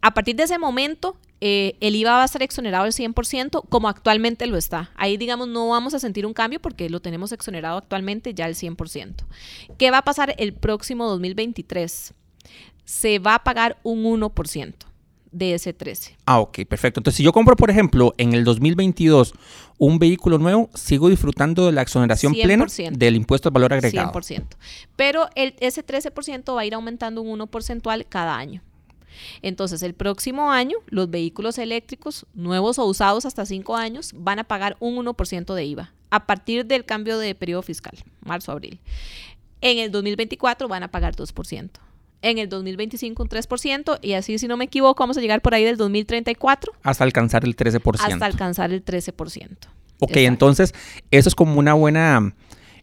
A 0.00 0.14
partir 0.14 0.36
de 0.36 0.44
ese 0.44 0.58
momento, 0.58 1.16
eh, 1.40 1.76
el 1.80 1.94
IVA 1.94 2.12
va 2.12 2.22
a 2.22 2.24
estar 2.24 2.42
exonerado 2.42 2.84
al 2.84 2.92
100% 2.92 3.64
como 3.68 3.88
actualmente 3.88 4.46
lo 4.46 4.56
está. 4.56 4.90
Ahí, 4.96 5.18
digamos, 5.18 5.46
no 5.48 5.68
vamos 5.68 5.92
a 5.92 5.98
sentir 5.98 6.24
un 6.24 6.32
cambio 6.32 6.60
porque 6.60 6.88
lo 6.88 7.00
tenemos 7.00 7.32
exonerado 7.32 7.76
actualmente 7.76 8.32
ya 8.32 8.46
al 8.46 8.54
100%. 8.54 9.24
¿Qué 9.76 9.90
va 9.90 9.98
a 9.98 10.04
pasar 10.04 10.34
el 10.38 10.54
próximo 10.54 11.06
2023? 11.06 12.14
Se 12.86 13.18
va 13.18 13.34
a 13.34 13.44
pagar 13.44 13.78
un 13.82 14.04
1% 14.04 14.87
de 15.32 15.54
ese 15.54 15.72
13. 15.72 16.16
Ah, 16.26 16.40
ok, 16.40 16.60
perfecto. 16.66 17.00
Entonces, 17.00 17.16
si 17.16 17.22
yo 17.22 17.32
compro, 17.32 17.56
por 17.56 17.70
ejemplo, 17.70 18.14
en 18.18 18.32
el 18.32 18.44
2022 18.44 19.34
un 19.78 19.98
vehículo 19.98 20.38
nuevo, 20.38 20.70
sigo 20.74 21.08
disfrutando 21.08 21.66
de 21.66 21.72
la 21.72 21.82
exoneración 21.82 22.32
plena 22.32 22.66
del 22.92 23.16
impuesto 23.16 23.48
al 23.48 23.52
valor 23.52 23.72
agregado. 23.72 24.12
100%. 24.12 24.46
Pero 24.96 25.28
el, 25.34 25.54
ese 25.60 25.84
13% 25.84 26.54
va 26.54 26.62
a 26.62 26.66
ir 26.66 26.74
aumentando 26.74 27.22
un 27.22 27.28
1 27.28 27.46
porcentual 27.46 28.06
cada 28.08 28.36
año. 28.36 28.62
Entonces, 29.42 29.82
el 29.82 29.94
próximo 29.94 30.52
año, 30.52 30.78
los 30.86 31.10
vehículos 31.10 31.58
eléctricos, 31.58 32.26
nuevos 32.34 32.78
o 32.78 32.84
usados 32.84 33.26
hasta 33.26 33.46
5 33.46 33.76
años, 33.76 34.12
van 34.14 34.38
a 34.38 34.44
pagar 34.44 34.76
un 34.80 34.96
1% 34.96 35.54
de 35.54 35.64
IVA 35.64 35.92
a 36.10 36.26
partir 36.26 36.66
del 36.66 36.84
cambio 36.84 37.18
de 37.18 37.34
periodo 37.34 37.62
fiscal, 37.62 37.98
marzo-abril. 38.24 38.78
En 39.60 39.78
el 39.78 39.90
2024 39.90 40.68
van 40.68 40.84
a 40.84 40.88
pagar 40.88 41.16
2% 41.16 41.70
en 42.22 42.38
el 42.38 42.48
2025 42.48 43.22
un 43.22 43.28
3% 43.28 43.98
y 44.02 44.14
así, 44.14 44.38
si 44.38 44.48
no 44.48 44.56
me 44.56 44.64
equivoco, 44.64 45.02
vamos 45.02 45.16
a 45.18 45.20
llegar 45.20 45.40
por 45.40 45.54
ahí 45.54 45.64
del 45.64 45.76
2034. 45.76 46.72
Hasta 46.82 47.04
alcanzar 47.04 47.44
el 47.44 47.56
13%. 47.56 47.98
Hasta 48.00 48.26
alcanzar 48.26 48.72
el 48.72 48.84
13%. 48.84 49.56
Ok, 50.00 50.16
entonces 50.16 50.74
eso 51.10 51.28
es 51.28 51.34
como 51.34 51.58
una 51.58 51.74
buena... 51.74 52.34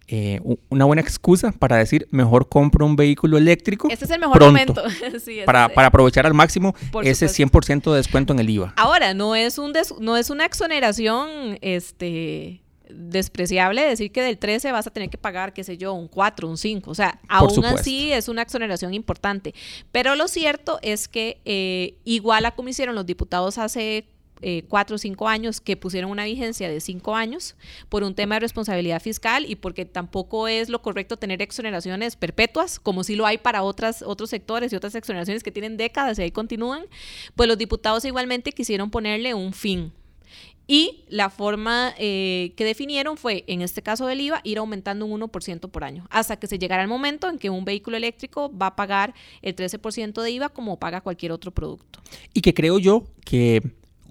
Eh, 0.08 0.40
una 0.70 0.86
buena 0.86 1.02
excusa 1.02 1.52
para 1.52 1.78
decir 1.78 2.08
mejor 2.12 2.48
compro 2.48 2.86
un 2.86 2.96
vehículo 2.96 3.40
eléctrico. 3.40 3.88
Este 3.90 4.06
es 4.06 4.12
el 4.12 4.20
mejor 4.20 4.40
momento. 4.40 4.84
para, 5.48 5.68
para, 5.68 5.88
aprovechar 5.88 6.28
al 6.28 6.36
máximo 6.36 6.76
ese 7.02 7.26
100% 7.26 7.90
de 7.90 7.98
descuento 7.98 8.32
en 8.32 8.38
el 8.38 8.48
IVA. 8.48 8.74
Ahora, 8.78 9.16
no 9.16 9.36
es, 9.36 9.58
un 9.58 9.74
no 10.00 10.16
es 10.16 10.30
una 10.30 10.46
exoneración 10.46 11.58
este, 11.62 12.62
despreciable 12.90 13.82
decir 13.82 14.12
que 14.12 14.22
del 14.22 14.38
13 14.38 14.72
vas 14.72 14.88
a 14.88 14.92
tener 14.92 15.10
que 15.10 15.18
pagar, 15.18 15.54
qué 15.54 15.64
sé 15.64 15.78
yo, 15.78 15.94
un 15.94 16.08
4, 16.08 16.48
un 16.48 16.58
5. 16.58 16.90
O 16.90 16.96
sea, 16.96 17.20
aún 17.28 17.66
así 17.66 18.12
es 18.12 18.28
una 18.28 18.42
exoneración 18.42 18.94
importante. 18.94 19.54
Pero 19.92 20.16
lo 20.16 20.28
cierto 20.28 20.80
es 20.82 21.08
que 21.08 21.42
eh, 21.46 21.98
igual 22.04 22.46
a 22.46 22.52
como 22.52 22.70
hicieron 22.70 22.96
los 22.96 23.06
diputados 23.06 23.58
hace 23.58 24.08
eh, 24.42 24.66
cuatro 24.68 24.98
o 24.98 25.00
cinco 25.00 25.30
años 25.30 25.62
que 25.62 25.78
pusieron 25.78 26.12
una 26.12 26.26
vigencia 26.26 26.70
de 26.70 26.82
cinco 26.82 27.16
años 27.16 27.56
por 27.88 28.04
un 28.04 28.16
tema 28.16 28.36
de 28.36 28.42
responsabilidad 28.42 29.02
fiscal 29.02 29.46
y 29.48 29.56
porque 29.56 29.86
tampoco 29.86 30.50
es 30.50 30.68
lo 30.68 30.82
correcto 30.82 31.16
tener 31.16 31.42
exoneraciones 31.42 32.18
perpetuas, 32.18 32.80
como 32.80 33.06
si 33.06 33.16
lo 33.16 33.26
hay 33.26 33.38
para 33.38 33.64
otras, 33.64 34.02
otros 34.02 34.30
sectores 34.30 34.74
y 34.74 34.76
otras 34.76 34.94
exoneraciones 34.94 35.42
que 35.42 35.52
tienen 35.52 35.78
décadas 35.78 36.20
y 36.20 36.24
ahí 36.24 36.32
continúan, 36.32 36.84
pues 37.36 37.48
los 37.48 37.58
diputados 37.58 38.04
igualmente 38.04 38.52
quisieron 38.52 38.92
ponerle 38.92 39.34
un 39.34 39.54
fin 39.54 39.94
y 40.68 41.06
la 41.10 41.30
forma 41.30 41.94
eh, 41.98 42.54
que 42.56 42.66
definieron 42.66 43.18
fue, 43.18 43.44
en 43.48 43.62
este 43.62 43.82
caso 43.82 44.06
del 44.08 44.22
IVA, 44.22 44.42
ir 44.44 44.58
aumentando 44.58 45.06
un 45.06 45.22
1% 45.22 45.70
por 45.70 45.84
año, 45.84 46.08
hasta 46.10 46.38
que 46.38 46.48
se 46.48 46.58
llegara 46.58 46.82
el 46.82 46.88
momento 46.90 47.30
en 47.30 47.38
que 47.38 47.50
un 47.50 47.66
vehículo 47.66 47.98
eléctrico 47.98 48.52
va 48.56 48.68
a 48.68 48.76
pagar 48.76 49.14
el 49.42 49.56
13% 49.56 50.22
de 50.22 50.32
IVA 50.32 50.50
como 50.50 50.80
paga 50.80 51.02
cualquier 51.02 51.32
otro 51.32 51.52
producto. 51.52 52.00
Y 52.34 52.42
que 52.42 52.54
creo 52.54 52.80
yo 52.80 53.04
que 53.24 53.62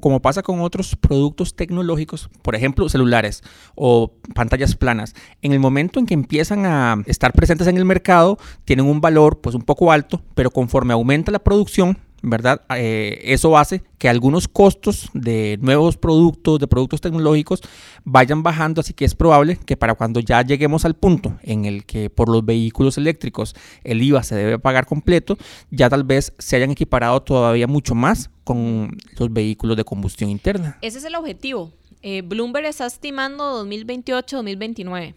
como 0.05 0.21
pasa 0.21 0.43
con 0.43 0.61
otros 0.61 0.97
productos 0.97 1.57
tecnológicos, 1.57 2.29
por 2.43 2.55
ejemplo, 2.55 2.87
celulares 2.91 3.43
o 3.75 4.13
pantallas 4.35 4.77
planas, 4.77 5.15
en 5.41 5.53
el 5.53 5.61
momento 5.61 5.99
en 5.99 6.05
que 6.05 6.13
empiezan 6.13 6.67
a 6.67 7.03
estar 7.07 7.33
presentes 7.33 7.69
en 7.69 7.79
el 7.79 7.87
mercado, 7.87 8.37
tienen 8.67 8.85
un 8.85 9.01
valor 9.01 9.41
pues 9.41 9.55
un 9.55 9.63
poco 9.63 9.91
alto, 9.91 10.21
pero 10.35 10.51
conforme 10.51 10.93
aumenta 10.93 11.33
la 11.33 11.39
producción, 11.39 11.97
¿verdad? 12.25 12.63
Eh, 12.77 13.21
eso 13.25 13.57
hace 13.57 13.83
que 13.99 14.09
algunos 14.09 14.49
costos 14.49 15.11
de 15.13 15.59
nuevos 15.61 15.97
productos, 15.97 16.59
de 16.59 16.67
productos 16.67 17.01
tecnológicos, 17.01 17.61
vayan 18.05 18.43
bajando, 18.43 18.81
así 18.81 18.93
que 18.93 19.05
es 19.05 19.15
probable 19.15 19.59
que 19.65 19.77
para 19.77 19.95
cuando 19.95 20.21
ya 20.21 20.43
lleguemos 20.43 20.85
al 20.85 20.95
punto 20.95 21.39
en 21.43 21.65
el 21.65 21.85
que 21.85 22.11
por 22.11 22.29
los 22.29 22.45
vehículos 22.45 22.99
eléctricos 22.99 23.55
el 23.85 24.03
IVA 24.03 24.23
se 24.23 24.35
debe 24.35 24.59
pagar 24.59 24.87
completo, 24.87 25.37
ya 25.71 25.89
tal 25.89 26.05
vez 26.05 26.33
se 26.39 26.57
hayan 26.57 26.71
equiparado 26.71 27.23
todavía 27.23 27.67
mucho 27.67 27.95
más 27.95 28.31
con 28.43 28.97
los 29.19 29.33
vehículos 29.33 29.77
de 29.77 29.85
combustión 29.85 30.31
interna. 30.31 30.79
Ese 30.81 30.99
es 30.99 31.05
el 31.05 31.15
objetivo. 31.15 31.73
Eh, 32.03 32.23
Bloomberg 32.23 32.67
está 32.67 32.87
estimando 32.87 33.65
2028-2029 33.65 35.15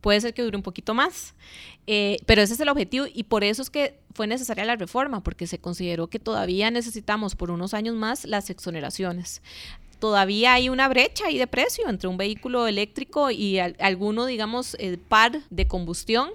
puede 0.00 0.20
ser 0.20 0.34
que 0.34 0.42
dure 0.42 0.56
un 0.56 0.62
poquito 0.62 0.94
más, 0.94 1.34
eh, 1.86 2.18
pero 2.26 2.42
ese 2.42 2.54
es 2.54 2.60
el 2.60 2.68
objetivo 2.68 3.06
y 3.12 3.24
por 3.24 3.44
eso 3.44 3.62
es 3.62 3.70
que 3.70 3.98
fue 4.14 4.26
necesaria 4.26 4.64
la 4.64 4.76
reforma, 4.76 5.22
porque 5.22 5.46
se 5.46 5.58
consideró 5.58 6.08
que 6.08 6.18
todavía 6.18 6.70
necesitamos 6.70 7.34
por 7.34 7.50
unos 7.50 7.74
años 7.74 7.94
más 7.94 8.24
las 8.24 8.50
exoneraciones 8.50 9.42
todavía 9.98 10.54
hay 10.54 10.68
una 10.68 10.88
brecha 10.88 11.26
ahí 11.26 11.38
de 11.38 11.46
precio 11.46 11.88
entre 11.88 12.08
un 12.08 12.16
vehículo 12.16 12.66
eléctrico 12.66 13.30
y 13.30 13.58
alguno, 13.58 14.26
digamos, 14.26 14.74
el 14.78 14.98
par 14.98 15.42
de 15.50 15.66
combustión 15.66 16.30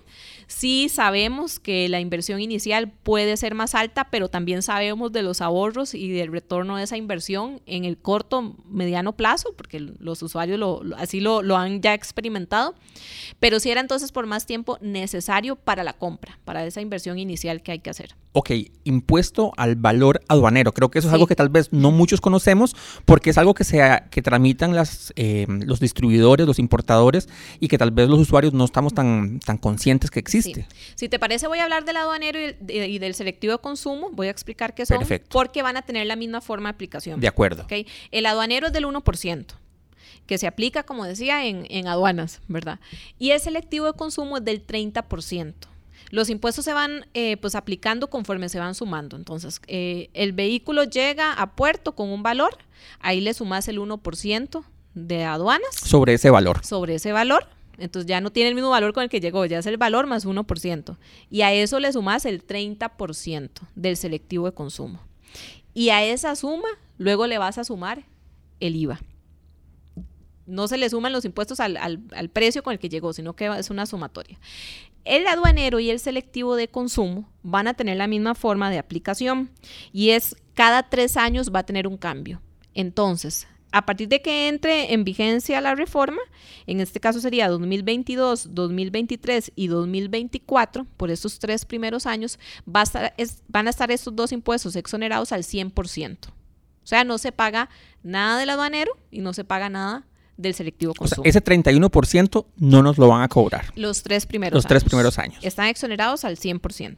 Sí 0.53 0.88
sabemos 0.88 1.60
que 1.60 1.89
la 1.89 2.00
inversión 2.00 2.39
inicial 2.39 2.91
puede 2.91 3.38
ser 3.38 3.55
más 3.55 3.74
alta, 3.74 4.10
pero 4.12 4.29
también 4.29 4.62
sabemos 4.62 5.12
de 5.12 5.24
los 5.24 5.41
ahorros 5.41 5.96
y 5.96 6.12
del 6.12 6.32
retorno 6.32 6.77
de 6.77 6.84
esa 6.84 6.96
inversión 6.96 7.60
en 7.65 7.86
el 7.86 7.98
corto, 7.98 8.55
mediano 8.70 9.13
plazo, 9.13 9.53
porque 9.58 9.79
los 9.79 10.22
usuarios 10.22 10.62
así 10.98 11.22
lo, 11.22 11.41
lo 11.41 11.58
han 11.58 11.82
ya 11.82 11.96
experimentado. 11.96 12.75
Pero 13.39 13.60
sí 13.60 13.72
era 13.72 13.82
entonces 13.82 14.12
por 14.12 14.27
más 14.27 14.46
tiempo 14.46 14.77
necesario 14.79 15.55
para 15.55 15.84
la 15.84 15.93
compra, 15.93 16.38
para 16.46 16.65
esa 16.65 16.82
inversión 16.82 17.17
inicial 17.17 17.63
que 17.63 17.72
hay 17.72 17.79
que 17.79 17.89
hacer. 17.89 18.15
Ok, 18.34 18.52
impuesto 18.84 19.54
al 19.58 19.75
valor 19.75 20.22
aduanero. 20.28 20.74
Creo 20.74 20.90
que 20.90 21.00
eso 21.00 21.08
es 21.08 21.13
algo 21.13 21.28
que 21.28 21.36
tal 21.36 21.50
vez 21.50 21.72
no 21.72 21.92
muchos 21.92 22.20
conocemos 22.20 22.75
porque 23.06 23.30
es 23.30 23.38
algo 23.38 23.54
que, 23.54 23.63
se, 23.63 23.80
que 24.10 24.24
tramitan 24.24 24.75
las, 24.75 25.13
eh, 25.16 25.46
los 25.48 25.80
distribuidores, 25.80 26.48
los 26.48 26.58
importadores 26.58 27.30
y 27.60 27.68
que 27.68 27.78
tal 27.78 27.92
vez 27.92 28.10
los 28.10 28.20
usuarios 28.20 28.54
no 28.54 28.66
estamos 28.66 28.94
tan, 28.96 29.40
tan 29.40 29.58
conscientes 29.58 30.10
que 30.10 30.20
existe. 30.20 30.68
Si 30.96 31.10
te 31.10 31.20
parece, 31.20 31.48
voy 31.48 31.60
a 31.60 31.63
hablar 31.63 31.86
del 31.86 31.98
aduanero 31.98 32.40
y, 32.40 32.98
del 32.98 33.13
selectivo 33.13 33.54
de 33.54 33.60
consumo. 33.60 34.10
Voy 34.12 34.28
a 34.28 34.32
explicar 34.32 34.74
qué 34.74 34.86
son. 34.86 35.06
Porque 35.30 35.62
van 35.62 35.78
a 35.78 35.84
tener 35.84 36.08
la 36.08 36.16
misma 36.16 36.42
forma 36.42 36.70
de 36.70 36.74
aplicación. 36.74 37.20
De 37.20 37.28
acuerdo. 37.28 37.68
El 38.12 38.25
aduanero 38.25 38.68
es 38.68 38.74
del 38.74 38.86
1% 38.86 39.46
que 40.25 40.38
se 40.38 40.48
aplica, 40.48 40.84
como 40.84 41.06
decía, 41.06 41.46
en, 41.46 41.88
aduanas, 41.88 42.42
¿verdad? 42.48 42.80
Y 43.20 43.32
el 43.32 43.40
selectivo 43.40 43.88
de 43.88 43.94
consumo 43.94 44.38
es 44.38 44.46
del 44.46 44.66
30%. 44.66 45.54
Los 46.10 46.29
impuestos 46.29 46.65
se 46.65 46.74
van 46.74 47.05
eh, 47.13 47.38
pues 47.38 47.55
aplicando 47.55 48.10
conforme 48.10 48.50
se 48.50 48.60
van 48.60 48.75
sumando. 48.75 49.15
Entonces, 49.15 49.62
eh, 49.67 50.10
el 50.13 50.33
vehículo 50.33 50.83
llega 50.83 51.33
a 51.33 51.55
puerto 51.55 51.93
con 51.93 52.10
un 52.10 52.24
valor, 52.24 52.57
ahí 53.00 53.22
le 53.22 53.33
sumas 53.33 53.67
el 53.67 53.79
1% 53.79 54.63
de 54.93 55.24
aduanas. 55.24 55.75
Sobre 55.75 56.13
ese 56.13 56.29
valor. 56.29 56.63
Sobre 56.65 56.95
ese 56.95 57.12
valor. 57.12 57.48
Entonces 57.77 58.07
ya 58.07 58.22
no 58.22 58.31
tiene 58.31 58.50
el 58.50 58.55
mismo 58.55 58.69
valor 58.69 58.93
con 58.93 59.03
el 59.03 59.10
que 59.10 59.19
llegó, 59.19 59.45
ya 59.45 59.60
es 59.60 59.65
el 59.65 59.77
valor 59.77 60.05
más 60.05 60.25
1%. 60.25 60.98
Y 61.29 61.41
a 61.41 61.53
eso 61.53 61.79
le 61.79 61.91
sumas 61.91 62.25
el 62.25 62.45
30% 62.45 63.50
del 63.75 63.98
selectivo 63.98 64.45
de 64.45 64.53
consumo. 64.53 65.00
Y 65.74 65.89
a 65.89 66.03
esa 66.03 66.36
suma, 66.36 66.67
luego 66.98 67.25
le 67.25 67.39
vas 67.39 67.57
a 67.57 67.63
sumar 67.63 68.03
el 68.60 68.75
IVA. 68.75 69.01
No 70.45 70.67
se 70.67 70.77
le 70.77 70.89
suman 70.89 71.13
los 71.13 71.25
impuestos 71.25 71.60
al, 71.60 71.77
al 71.77 72.29
precio 72.29 72.62
con 72.63 72.74
el 72.74 72.79
que 72.79 72.89
llegó, 72.89 73.13
sino 73.13 73.33
que 73.36 73.48
es 73.57 73.69
una 73.69 73.86
sumatoria. 73.86 74.38
El 75.05 75.27
aduanero 75.27 75.79
y 75.79 75.89
el 75.89 76.00
selectivo 76.00 76.55
de 76.55 76.69
consumo 76.69 77.29
van 77.41 77.67
a 77.67 77.74
tener 77.74 77.98
la 77.98 78.07
misma 78.07 78.36
forma 78.36 78.69
de 78.69 78.79
aplicación 78.79 79.50
y 79.91 80.12
es 80.12 80.36
cada 80.53 80.89
tres 80.89 81.17
años 81.17 81.51
va 81.53 81.60
a 81.60 81.65
tener 81.65 81.88
un 81.88 81.98
cambio. 81.98 82.41
Entonces, 82.74 83.48
a 83.74 83.86
partir 83.86 84.07
de 84.07 84.22
que 84.22 84.48
entre 84.48 84.93
en 84.93 85.03
vigencia 85.03 85.60
la 85.60 85.75
reforma, 85.75 86.22
en 86.67 86.79
este 86.79 87.00
caso 87.00 87.19
sería 87.19 87.50
2022, 87.50 88.53
2023 88.53 89.51
y 89.55 89.67
2024, 89.67 90.86
por 90.95 91.10
esos 91.10 91.39
tres 91.39 91.65
primeros 91.65 92.05
años, 92.05 92.39
van 92.65 93.67
a 93.67 93.69
estar 93.69 93.91
estos 93.91 94.15
dos 94.15 94.31
impuestos 94.31 94.75
exonerados 94.75 95.31
al 95.31 95.41
100%. 95.41 96.17
O 96.27 96.31
sea, 96.86 97.03
no 97.03 97.17
se 97.17 97.31
paga 97.31 97.69
nada 98.03 98.38
del 98.38 98.51
aduanero 98.51 98.91
y 99.10 99.22
no 99.22 99.33
se 99.33 99.43
paga 99.43 99.69
nada 99.69 100.05
del 100.38 100.54
selectivo 100.54 100.94
consumo. 100.94 101.22
O 101.22 101.24
sea, 101.24 101.30
ese 101.30 101.44
31% 101.44 102.46
no 102.58 102.84
nos 102.84 102.98
lo 102.98 103.08
van 103.08 103.22
a 103.22 103.28
cobrar. 103.28 103.66
Los 103.75 104.04
tres 104.04 104.25
primeros 104.25 104.56
Los 104.56 104.66
tres 104.66 104.84
primeros 104.84 105.20
años. 105.20 105.44
Están 105.44 105.68
exonerados 105.68 106.25
al 106.25 106.38
100%. 106.38 106.98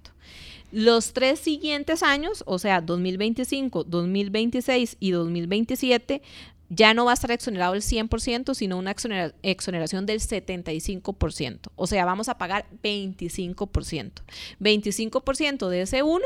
Los 0.71 1.13
tres 1.13 1.39
siguientes 1.39 2.03
años, 2.03 2.43
o 2.47 2.59
sea, 2.59 2.81
2025, 2.81 3.83
2026 3.85 4.97
y 4.99 5.11
2027, 5.11 6.21
ya 6.69 6.93
no 6.93 7.05
va 7.05 7.11
a 7.11 7.13
estar 7.13 7.31
exonerado 7.31 7.75
el 7.75 7.81
100%, 7.81 8.53
sino 8.55 8.77
una 8.77 8.95
exoneración 9.43 10.05
del 10.05 10.19
75%. 10.19 11.59
O 11.75 11.87
sea, 11.87 12.05
vamos 12.05 12.29
a 12.29 12.37
pagar 12.37 12.65
25%. 12.83 14.11
25% 14.59 15.69
de 15.69 15.81
ese 15.81 16.03
1 16.03 16.25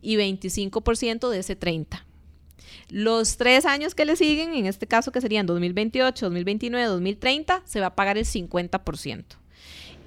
y 0.00 0.16
25% 0.16 1.28
de 1.28 1.38
ese 1.38 1.56
30. 1.56 2.05
Los 2.88 3.36
tres 3.36 3.66
años 3.66 3.94
que 3.94 4.04
le 4.04 4.16
siguen, 4.16 4.54
en 4.54 4.66
este 4.66 4.86
caso 4.86 5.12
que 5.12 5.20
serían 5.20 5.46
2028, 5.46 6.26
2029, 6.26 6.86
2030, 6.86 7.62
se 7.64 7.80
va 7.80 7.86
a 7.86 7.94
pagar 7.94 8.18
el 8.18 8.24
50%. 8.24 9.24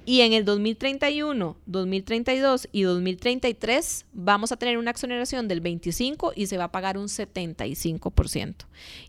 Y 0.06 0.22
en 0.22 0.32
el 0.32 0.44
2031, 0.44 1.56
2032 1.66 2.68
y 2.72 2.82
2033 2.82 4.06
vamos 4.12 4.50
a 4.50 4.56
tener 4.56 4.78
una 4.78 4.90
exoneración 4.90 5.46
del 5.46 5.60
25 5.60 6.32
y 6.34 6.46
se 6.46 6.56
va 6.56 6.64
a 6.64 6.72
pagar 6.72 6.96
un 6.96 7.06
75%. 7.06 8.54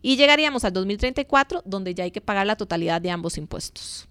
Y 0.01 0.17
llegaríamos 0.17 0.65
al 0.65 0.73
2034 0.73 1.63
donde 1.65 1.95
ya 1.95 2.03
hay 2.03 2.11
que 2.11 2.21
pagar 2.21 2.45
la 2.45 2.57
totalidad 2.57 3.01
de 3.01 3.09
ambos 3.09 3.37
impuestos. 3.37 4.07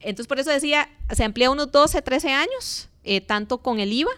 Entonces 0.00 0.26
por 0.26 0.40
eso 0.40 0.50
decía, 0.50 0.88
se 1.10 1.22
amplía 1.22 1.50
unos 1.50 1.70
12, 1.70 2.00
13 2.00 2.30
años, 2.30 2.88
eh, 3.04 3.20
tanto 3.20 3.58
con 3.58 3.78
el 3.78 3.92
IVA 3.92 4.12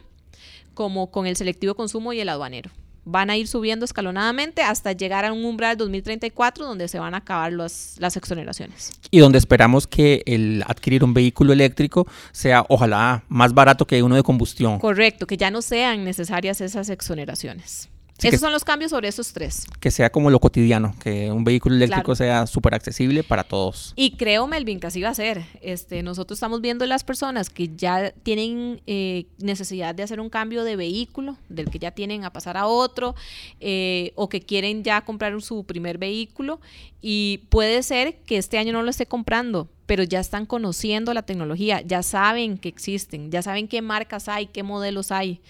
como 0.72 1.10
con 1.10 1.26
el 1.26 1.36
selectivo 1.36 1.74
consumo 1.74 2.12
y 2.12 2.20
el 2.20 2.28
aduanero. 2.28 2.70
Van 3.04 3.30
a 3.30 3.36
ir 3.36 3.46
subiendo 3.48 3.84
escalonadamente 3.84 4.62
hasta 4.62 4.92
llegar 4.92 5.24
a 5.24 5.32
un 5.32 5.44
umbral 5.44 5.76
2034 5.76 6.66
donde 6.66 6.88
se 6.88 6.98
van 6.98 7.14
a 7.14 7.18
acabar 7.18 7.52
las 7.52 8.16
exoneraciones. 8.16 8.92
Y 9.10 9.18
donde 9.18 9.38
esperamos 9.38 9.86
que 9.86 10.22
el 10.26 10.64
adquirir 10.66 11.04
un 11.04 11.14
vehículo 11.14 11.52
eléctrico 11.52 12.06
sea 12.32 12.64
ojalá 12.68 13.24
más 13.28 13.54
barato 13.54 13.86
que 13.86 14.02
uno 14.02 14.16
de 14.16 14.22
combustión. 14.22 14.78
Correcto, 14.78 15.26
que 15.26 15.36
ya 15.36 15.50
no 15.50 15.62
sean 15.62 16.04
necesarias 16.04 16.60
esas 16.60 16.88
exoneraciones. 16.88 17.88
Esos 18.28 18.40
son 18.40 18.52
los 18.52 18.64
cambios 18.64 18.90
sobre 18.90 19.08
esos 19.08 19.32
tres. 19.32 19.66
Que 19.80 19.90
sea 19.90 20.10
como 20.10 20.30
lo 20.30 20.40
cotidiano, 20.40 20.94
que 21.02 21.30
un 21.30 21.44
vehículo 21.44 21.76
eléctrico 21.76 22.14
sea 22.14 22.46
súper 22.46 22.74
accesible 22.74 23.22
para 23.22 23.44
todos. 23.44 23.92
Y 23.96 24.16
creo, 24.16 24.46
Melvin, 24.46 24.80
que 24.80 24.86
así 24.86 25.02
va 25.02 25.10
a 25.10 25.14
ser. 25.14 25.44
Este, 25.60 26.02
nosotros 26.02 26.36
estamos 26.36 26.60
viendo 26.60 26.86
las 26.86 27.04
personas 27.04 27.50
que 27.50 27.74
ya 27.74 28.10
tienen 28.10 28.80
eh, 28.86 29.26
necesidad 29.38 29.94
de 29.94 30.02
hacer 30.02 30.20
un 30.20 30.30
cambio 30.30 30.64
de 30.64 30.76
vehículo, 30.76 31.36
del 31.48 31.70
que 31.70 31.78
ya 31.78 31.90
tienen 31.90 32.24
a 32.24 32.32
pasar 32.32 32.56
a 32.56 32.66
otro, 32.66 33.14
eh, 33.60 34.12
o 34.14 34.28
que 34.28 34.40
quieren 34.40 34.84
ya 34.84 35.02
comprar 35.02 35.40
su 35.42 35.64
primer 35.64 35.98
vehículo. 35.98 36.60
Y 37.00 37.42
puede 37.50 37.82
ser 37.82 38.16
que 38.22 38.38
este 38.38 38.58
año 38.58 38.72
no 38.72 38.82
lo 38.82 38.90
esté 38.90 39.06
comprando, 39.06 39.68
pero 39.86 40.02
ya 40.02 40.20
están 40.20 40.46
conociendo 40.46 41.12
la 41.12 41.22
tecnología, 41.22 41.80
ya 41.82 42.02
saben 42.02 42.58
que 42.58 42.68
existen, 42.68 43.30
ya 43.30 43.42
saben 43.42 43.68
qué 43.68 43.82
marcas 43.82 44.28
hay, 44.28 44.46
qué 44.46 44.62
modelos 44.62 45.12
hay. 45.12 45.40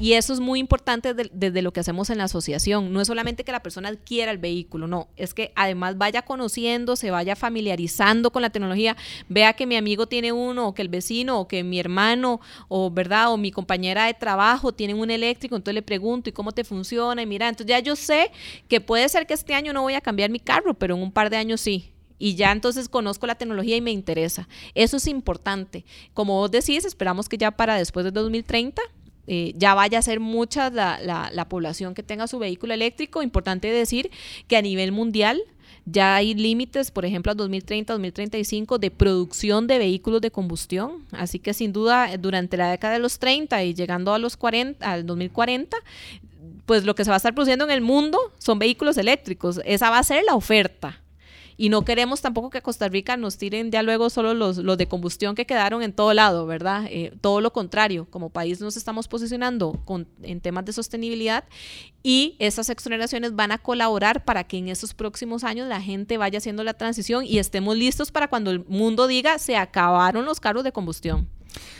Y 0.00 0.14
eso 0.14 0.32
es 0.32 0.40
muy 0.40 0.58
importante 0.58 1.14
desde 1.14 1.62
lo 1.62 1.72
que 1.72 1.80
hacemos 1.80 2.10
en 2.10 2.18
la 2.18 2.24
asociación. 2.24 2.92
No 2.92 3.00
es 3.00 3.06
solamente 3.06 3.44
que 3.44 3.52
la 3.52 3.62
persona 3.62 3.88
adquiera 3.88 4.32
el 4.32 4.38
vehículo, 4.38 4.86
no, 4.86 5.08
es 5.16 5.34
que 5.34 5.52
además 5.54 5.96
vaya 5.98 6.22
conociendo, 6.22 6.96
se 6.96 7.10
vaya 7.10 7.36
familiarizando 7.36 8.30
con 8.30 8.42
la 8.42 8.50
tecnología, 8.50 8.96
vea 9.28 9.52
que 9.52 9.66
mi 9.66 9.76
amigo 9.76 10.06
tiene 10.06 10.32
uno, 10.32 10.68
o 10.68 10.74
que 10.74 10.82
el 10.82 10.88
vecino, 10.88 11.40
o 11.40 11.48
que 11.48 11.62
mi 11.62 11.78
hermano, 11.78 12.40
o 12.68 12.90
verdad, 12.90 13.32
o 13.32 13.36
mi 13.36 13.50
compañera 13.50 14.06
de 14.06 14.14
trabajo 14.14 14.72
tienen 14.72 14.98
un 14.98 15.10
eléctrico, 15.10 15.56
entonces 15.56 15.74
le 15.74 15.82
pregunto, 15.82 16.28
¿y 16.30 16.32
cómo 16.32 16.52
te 16.52 16.64
funciona? 16.64 17.22
Y 17.22 17.26
mira, 17.26 17.48
entonces 17.48 17.68
ya 17.68 17.78
yo 17.78 17.96
sé 17.96 18.30
que 18.68 18.80
puede 18.80 19.08
ser 19.08 19.26
que 19.26 19.34
este 19.34 19.54
año 19.54 19.72
no 19.72 19.82
voy 19.82 19.94
a 19.94 20.00
cambiar 20.00 20.30
mi 20.30 20.40
carro, 20.40 20.74
pero 20.74 20.96
en 20.96 21.02
un 21.02 21.12
par 21.12 21.30
de 21.30 21.36
años 21.36 21.60
sí 21.60 21.93
y 22.18 22.34
ya 22.34 22.52
entonces 22.52 22.88
conozco 22.88 23.26
la 23.26 23.34
tecnología 23.34 23.76
y 23.76 23.80
me 23.80 23.90
interesa. 23.90 24.48
Eso 24.74 24.96
es 24.96 25.06
importante. 25.06 25.84
Como 26.12 26.34
vos 26.34 26.50
decís, 26.50 26.84
esperamos 26.84 27.28
que 27.28 27.38
ya 27.38 27.50
para 27.50 27.76
después 27.76 28.04
de 28.04 28.10
2030 28.10 28.82
eh, 29.26 29.54
ya 29.56 29.74
vaya 29.74 29.98
a 29.98 30.02
ser 30.02 30.20
mucha 30.20 30.70
la, 30.70 30.98
la, 31.00 31.48
población 31.48 31.94
que 31.94 32.02
tenga 32.02 32.26
su 32.26 32.38
vehículo 32.38 32.74
eléctrico. 32.74 33.22
Importante 33.22 33.70
decir 33.70 34.10
que 34.48 34.56
a 34.56 34.62
nivel 34.62 34.92
mundial 34.92 35.42
ya 35.86 36.16
hay 36.16 36.34
límites, 36.34 36.90
por 36.90 37.04
ejemplo, 37.04 37.32
a 37.32 37.34
2030, 37.34 37.92
2035, 37.92 38.78
de 38.78 38.90
producción 38.90 39.66
de 39.66 39.78
vehículos 39.78 40.20
de 40.20 40.30
combustión. 40.30 41.04
Así 41.12 41.38
que 41.38 41.54
sin 41.54 41.72
duda, 41.72 42.16
durante 42.18 42.56
la 42.56 42.70
década 42.70 42.94
de 42.94 43.00
los 43.00 43.18
30 43.18 43.64
y 43.64 43.74
llegando 43.74 44.12
a 44.12 44.18
los 44.18 44.36
40, 44.36 44.90
al 44.90 45.06
2040, 45.06 45.76
pues 46.66 46.84
lo 46.84 46.94
que 46.94 47.04
se 47.04 47.10
va 47.10 47.16
a 47.16 47.18
estar 47.18 47.34
produciendo 47.34 47.64
en 47.64 47.70
el 47.70 47.80
mundo 47.80 48.18
son 48.38 48.58
vehículos 48.58 48.96
eléctricos. 48.98 49.60
Esa 49.64 49.90
va 49.90 49.98
a 49.98 50.02
ser 50.02 50.24
la 50.24 50.34
oferta 50.34 51.00
y 51.56 51.68
no 51.68 51.84
queremos 51.84 52.20
tampoco 52.20 52.50
que 52.50 52.62
Costa 52.62 52.88
Rica 52.88 53.16
nos 53.16 53.38
tiren 53.38 53.70
ya 53.70 53.82
luego 53.82 54.10
solo 54.10 54.34
los, 54.34 54.58
los 54.58 54.78
de 54.78 54.86
combustión 54.86 55.34
que 55.34 55.46
quedaron 55.46 55.82
en 55.82 55.92
todo 55.92 56.12
lado, 56.14 56.46
¿verdad? 56.46 56.86
Eh, 56.90 57.12
todo 57.20 57.40
lo 57.40 57.52
contrario, 57.52 58.06
como 58.10 58.30
país 58.30 58.60
nos 58.60 58.76
estamos 58.76 59.08
posicionando 59.08 59.80
con, 59.84 60.08
en 60.22 60.40
temas 60.40 60.64
de 60.64 60.72
sostenibilidad 60.72 61.44
y 62.02 62.36
esas 62.38 62.70
exoneraciones 62.70 63.34
van 63.34 63.52
a 63.52 63.58
colaborar 63.58 64.24
para 64.24 64.44
que 64.44 64.58
en 64.58 64.68
esos 64.68 64.94
próximos 64.94 65.44
años 65.44 65.68
la 65.68 65.80
gente 65.80 66.18
vaya 66.18 66.38
haciendo 66.38 66.64
la 66.64 66.74
transición 66.74 67.24
y 67.24 67.38
estemos 67.38 67.76
listos 67.76 68.10
para 68.10 68.28
cuando 68.28 68.50
el 68.50 68.64
mundo 68.66 69.06
diga 69.06 69.38
se 69.38 69.56
acabaron 69.56 70.24
los 70.24 70.40
carros 70.40 70.64
de 70.64 70.72
combustión. 70.72 71.28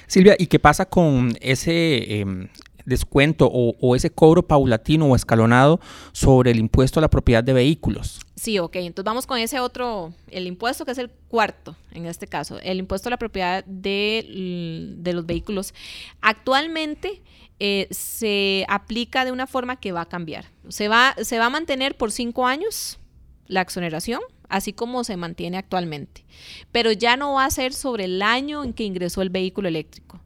Silvia, 0.06 0.36
¿y 0.38 0.46
qué 0.46 0.58
pasa 0.58 0.86
con 0.86 1.36
ese 1.40 2.20
em, 2.20 2.48
descuento 2.84 3.50
o, 3.52 3.96
ese 3.96 4.10
cobro 4.10 4.42
paulatino 4.46 5.06
o 5.06 5.16
escalonado 5.16 5.80
sobre 6.12 6.50
el 6.50 6.58
impuesto 6.58 7.00
a 7.00 7.02
la 7.02 7.08
propiedad 7.08 7.42
de 7.42 7.52
vehículos. 7.52 8.20
Sí, 8.36 8.58
ok. 8.58 8.76
Entonces 8.76 9.04
vamos 9.04 9.26
con 9.26 9.38
ese 9.38 9.60
otro, 9.60 10.12
el 10.30 10.46
impuesto 10.46 10.84
que 10.84 10.92
es 10.92 10.98
el 10.98 11.10
cuarto 11.28 11.76
en 11.92 12.06
este 12.06 12.26
caso, 12.26 12.58
el 12.60 12.78
impuesto 12.78 13.08
a 13.08 13.10
la 13.10 13.16
propiedad 13.16 13.64
de, 13.64 15.02
los 15.12 15.26
vehículos. 15.26 15.74
Actualmente 16.20 17.22
eh, 17.60 17.88
se 17.90 18.66
aplica 18.68 19.24
de 19.24 19.32
una 19.32 19.46
forma 19.46 19.76
que 19.76 19.92
va 19.92 20.02
a 20.02 20.08
cambiar. 20.08 20.46
Se 20.68 20.88
va, 20.88 21.14
se 21.22 21.38
va 21.38 21.46
a 21.46 21.50
mantener 21.50 21.96
por 21.96 22.12
cinco 22.12 22.46
años 22.46 22.98
la 23.46 23.60
exoneración, 23.60 24.20
así 24.48 24.72
como 24.72 25.04
se 25.04 25.16
mantiene 25.16 25.56
actualmente. 25.56 26.24
Pero 26.72 26.92
ya 26.92 27.16
no 27.16 27.34
va 27.34 27.44
a 27.44 27.50
ser 27.50 27.72
sobre 27.72 28.04
el 28.04 28.22
año 28.22 28.64
en 28.64 28.72
que 28.72 28.84
ingresó 28.84 29.22
el 29.22 29.30
vehículo 29.30 29.68
eléctrico 29.68 30.23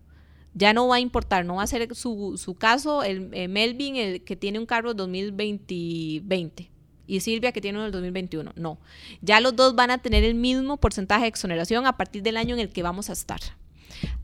ya 0.59 0.73
no 0.73 0.89
va 0.89 0.97
a 0.97 1.01
importar, 1.01 1.45
no 1.45 1.55
va 1.57 1.63
a 1.63 1.67
ser 1.69 1.95
su, 1.95 2.57
caso, 2.59 3.05
el, 3.05 3.31
eh, 3.33 3.47
Melvin, 3.47 3.95
el 3.97 4.25
que 4.25 4.35
tiene 4.35 4.59
un 4.59 4.67
carro 4.67 4.93
2020, 4.93 6.71
y 7.07 7.21
Silvia 7.21 7.53
que 7.53 7.61
tiene 7.61 7.79
uno 7.79 7.85
del 7.85 7.93
2021. 7.93 8.53
No, 8.57 8.79
ya 9.23 9.41
los 9.41 9.55
dos 9.55 9.77
van 9.77 9.93
a 9.93 9.99
tener 9.99 10.25
el 10.25 10.35
mismo 10.35 10.77
porcentaje 10.77 11.23
de 11.23 11.29
exoneración 11.29 11.87
a 11.87 11.97
partir 11.97 12.23
del 12.25 12.37
año 12.37 12.55
en 12.57 12.61
el 12.61 12.71
que 12.71 12.83
vamos 12.83 13.09
a 13.09 13.13
estar. 13.13 13.41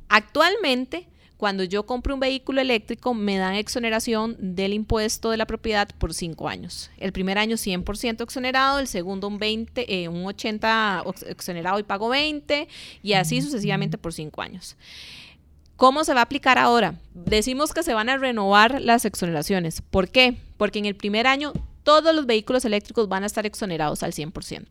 Actualmente, 0.09 1.07
cuando 1.37 1.63
yo 1.63 1.87
compro 1.87 2.15
un 2.15 2.21
vehículo 2.21 2.61
eléctrico, 2.61 3.15
me 3.15 3.37
dan 3.37 3.55
exoneración 3.55 4.37
del 4.39 4.73
impuesto 4.73 5.31
de 5.31 5.37
la 5.37 5.47
propiedad 5.47 5.89
por 5.99 6.15
cinco 6.15 6.49
años. 6.49 6.91
El 6.99 7.13
primer 7.13 7.39
año 7.39 7.57
100% 7.57 8.23
exonerado, 8.23 8.81
el 8.81 8.89
segundo 8.89 9.29
un 9.29 9.39
20, 9.39 10.03
eh, 10.03 10.09
un 10.09 10.27
80 10.27 11.05
exonerado 11.29 11.79
y 11.79 11.85
pago 11.85 12.09
20 12.09 12.67
y 13.03 13.13
así 13.13 13.41
sucesivamente 13.41 13.99
por 13.99 14.13
cinco 14.13 14.43
años. 14.43 14.77
¿Cómo 15.77 16.05
se 16.05 16.15
va 16.15 16.21
a 16.21 16.25
aplicar 16.25 16.59
ahora? 16.59 16.95
Decimos 17.15 17.73
que 17.73 17.83
se 17.83 17.95
van 17.95 18.09
a 18.09 18.17
renovar 18.17 18.81
las 18.81 19.05
exoneraciones. 19.05 19.83
¿Por 19.83 20.09
qué? 20.09 20.37
Porque 20.57 20.79
en 20.79 20.87
el 20.87 20.95
primer 20.95 21.27
año 21.27 21.53
todos 21.83 22.15
los 22.15 22.27
vehículos 22.27 22.65
eléctricos 22.65 23.09
van 23.09 23.23
a 23.23 23.27
estar 23.27 23.47
exonerados 23.47 24.03
al 24.03 24.13
100%. 24.13 24.65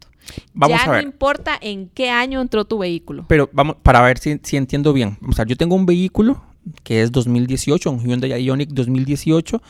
Vamos 0.54 0.82
ya 0.84 0.92
no 0.92 1.02
importa 1.02 1.58
en 1.62 1.90
qué 1.90 2.10
año 2.10 2.42
entró 2.42 2.66
tu 2.66 2.80
vehículo. 2.80 3.26
Pero 3.28 3.50
vamos, 3.54 3.78
para 3.84 4.02
ver 4.02 4.18
si, 4.18 4.58
entiendo 4.58 4.94
bien. 4.94 5.18
O 5.28 5.34
sea, 5.34 5.46
yo 5.46 5.56
tengo 5.56 5.76
un 5.76 5.86
vehículo 5.86 6.42
que 6.84 7.02
es 7.02 7.12
2018, 7.12 7.92
un 7.92 8.00
Hyundai 8.00 8.42
Ioniq 8.42 8.70
2018, 8.70 9.62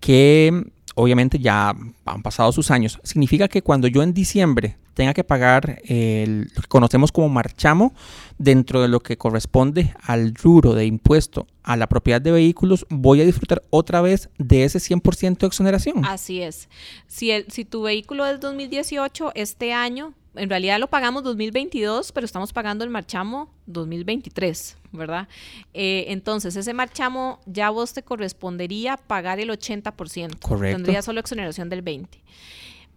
que 0.00 0.64
obviamente 1.00 1.38
ya 1.38 1.74
han 2.04 2.22
pasado 2.22 2.52
sus 2.52 2.70
años. 2.70 3.00
Significa 3.02 3.48
que 3.48 3.62
cuando 3.62 3.88
yo 3.88 4.02
en 4.02 4.12
diciembre 4.12 4.76
tenga 4.94 5.14
que 5.14 5.24
pagar 5.24 5.80
el, 5.84 6.50
lo 6.54 6.62
que 6.62 6.68
conocemos 6.68 7.10
como 7.10 7.28
marchamo 7.28 7.94
dentro 8.38 8.82
de 8.82 8.88
lo 8.88 9.00
que 9.00 9.16
corresponde 9.16 9.94
al 10.02 10.34
rubro 10.34 10.74
de 10.74 10.84
impuesto 10.84 11.46
a 11.62 11.76
la 11.76 11.88
propiedad 11.88 12.20
de 12.20 12.32
vehículos, 12.32 12.86
voy 12.90 13.20
a 13.20 13.24
disfrutar 13.24 13.62
otra 13.70 14.00
vez 14.00 14.28
de 14.38 14.64
ese 14.64 14.78
100% 14.78 15.38
de 15.38 15.46
exoneración. 15.46 16.04
Así 16.04 16.42
es. 16.42 16.68
Si, 17.06 17.30
el, 17.30 17.46
si 17.50 17.64
tu 17.64 17.82
vehículo 17.82 18.26
es 18.26 18.40
2018, 18.40 19.32
este 19.34 19.72
año 19.72 20.14
en 20.34 20.48
realidad 20.48 20.78
lo 20.78 20.88
pagamos 20.88 21.22
2022, 21.24 22.12
pero 22.12 22.24
estamos 22.24 22.52
pagando 22.52 22.84
el 22.84 22.90
marchamo 22.90 23.52
2023, 23.66 24.76
¿verdad? 24.92 25.28
Eh, 25.74 26.06
entonces, 26.08 26.54
ese 26.56 26.72
marchamo 26.72 27.40
ya 27.46 27.70
vos 27.70 27.92
te 27.92 28.02
correspondería 28.02 28.96
pagar 28.96 29.40
el 29.40 29.50
80%. 29.50 30.38
Correcto. 30.40 30.76
Tendría 30.76 31.02
solo 31.02 31.20
exoneración 31.20 31.68
del 31.68 31.84
20%. 31.84 32.08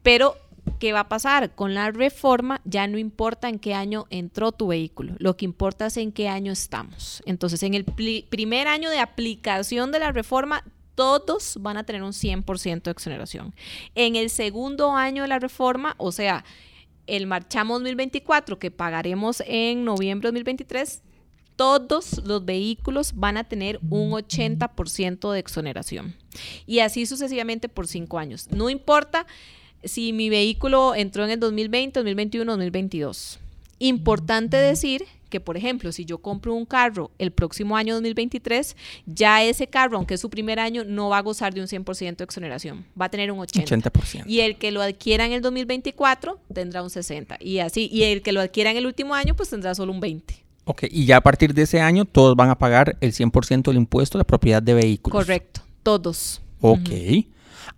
Pero, 0.04 0.36
¿qué 0.80 0.94
va 0.94 1.02
a 1.02 1.10
pasar? 1.10 1.56
Con 1.56 1.74
la 1.74 1.90
reforma 1.92 2.62
ya 2.66 2.88
no 2.88 2.98
importa 2.98 3.50
en 3.50 3.58
qué 3.58 3.74
año 3.74 4.06
entró 4.10 4.52
tu 4.52 4.68
vehículo, 4.68 5.16
lo 5.18 5.36
que 5.38 5.46
importa 5.46 5.88
es 5.88 5.98
en 5.98 6.12
qué 6.12 6.28
año 6.28 6.52
estamos. 6.52 7.24
Entonces, 7.26 7.64
en 7.64 7.74
el 7.74 7.86
primer 7.86 8.68
año 8.68 8.90
de 8.90 9.00
aplicación 9.00 9.92
de 9.92 10.00
la 10.00 10.12
reforma, 10.12 10.64
todos 10.96 11.58
van 11.60 11.78
a 11.78 11.84
tener 11.84 12.04
un 12.04 12.12
100% 12.12 12.84
de 12.84 12.92
exoneración. 12.92 13.56
En 13.96 14.16
el 14.16 14.30
segundo 14.30 14.92
año 14.92 15.24
de 15.24 15.28
la 15.28 15.40
reforma, 15.40 15.96
o 15.98 16.12
sea, 16.12 16.44
el 17.08 17.28
Marchamo 17.28 17.76
2024 17.76 18.60
que 18.60 18.72
pagaremos 18.72 19.44
en 19.46 19.84
noviembre 19.84 20.28
de 20.28 20.40
2023, 20.40 21.02
todos 21.56 22.24
los 22.26 22.46
vehículos 22.46 23.14
van 23.16 23.38
a 23.38 23.44
tener 23.44 23.80
un 23.90 24.12
80% 24.12 25.32
de 25.32 25.40
exoneración. 25.40 26.16
Y 26.66 26.80
así 26.80 27.06
sucesivamente 27.06 27.70
por 27.70 27.88
cinco 27.88 28.18
años. 28.20 28.48
No 28.52 28.70
importa 28.70 29.28
si 29.84 30.14
mi 30.14 30.30
vehículo 30.30 30.96
entró 30.96 31.24
en 31.26 31.32
el 31.32 31.40
2020, 31.40 32.00
2021, 32.00 32.52
2022. 32.52 33.40
Importante 33.80 34.58
decir 34.58 35.06
que, 35.34 35.40
por 35.40 35.58
ejemplo, 35.58 35.92
si 35.92 36.06
yo 36.06 36.20
compro 36.20 36.54
un 36.54 36.64
carro 36.64 37.10
el 37.18 37.32
próximo 37.32 37.76
año 37.76 37.96
2023, 37.96 38.78
ya 39.08 39.44
ese 39.44 39.66
carro, 39.66 39.98
aunque 39.98 40.14
es 40.14 40.22
su 40.22 40.30
primer 40.30 40.60
año, 40.60 40.84
no 40.84 41.10
va 41.10 41.18
a 41.18 41.22
gozar 41.22 41.56
de 41.56 41.60
un 41.60 41.66
100% 41.66 42.18
de 42.18 42.24
exoneración, 42.24 42.86
va 43.00 43.06
a 43.06 43.10
tener 43.10 43.32
un 43.32 43.40
80%. 43.40 44.26
Y 44.28 44.42
el 44.42 44.60
que 44.60 44.70
lo 44.70 44.84
adquiera 44.84 45.26
en 45.26 45.32
el 45.32 45.42
2024 45.42 46.40
tendrá 46.54 46.84
un 46.84 46.90
60%. 46.90 47.38
Y 47.40 47.58
así, 47.58 47.90
y 47.92 48.04
el 48.04 48.22
que 48.22 48.32
lo 48.32 48.42
adquiera 48.42 48.70
en 48.70 48.78
el 48.78 48.86
último 48.86 49.16
año, 49.16 49.34
pues 49.34 49.50
tendrá 49.50 49.74
solo 49.74 49.92
un 49.92 50.00
20%. 50.00 50.22
Ok, 50.66 50.84
y 50.92 51.06
ya 51.06 51.18
a 51.18 51.22
partir 51.22 51.56
de 51.56 51.64
ese 51.64 51.82
año 51.82 52.06
todos 52.06 52.36
van 52.36 52.52
a 52.52 52.60
pagar 52.60 52.96
el 53.02 53.12
100% 53.12 53.64
del 53.64 53.78
impuesto 53.78 54.20
a 54.20 54.20
la 54.20 54.24
propiedad 54.24 54.62
de 54.62 54.76
vehículos. 54.76 55.26
Correcto, 55.26 55.62
todos. 55.82 56.44
Ok. 56.62 56.92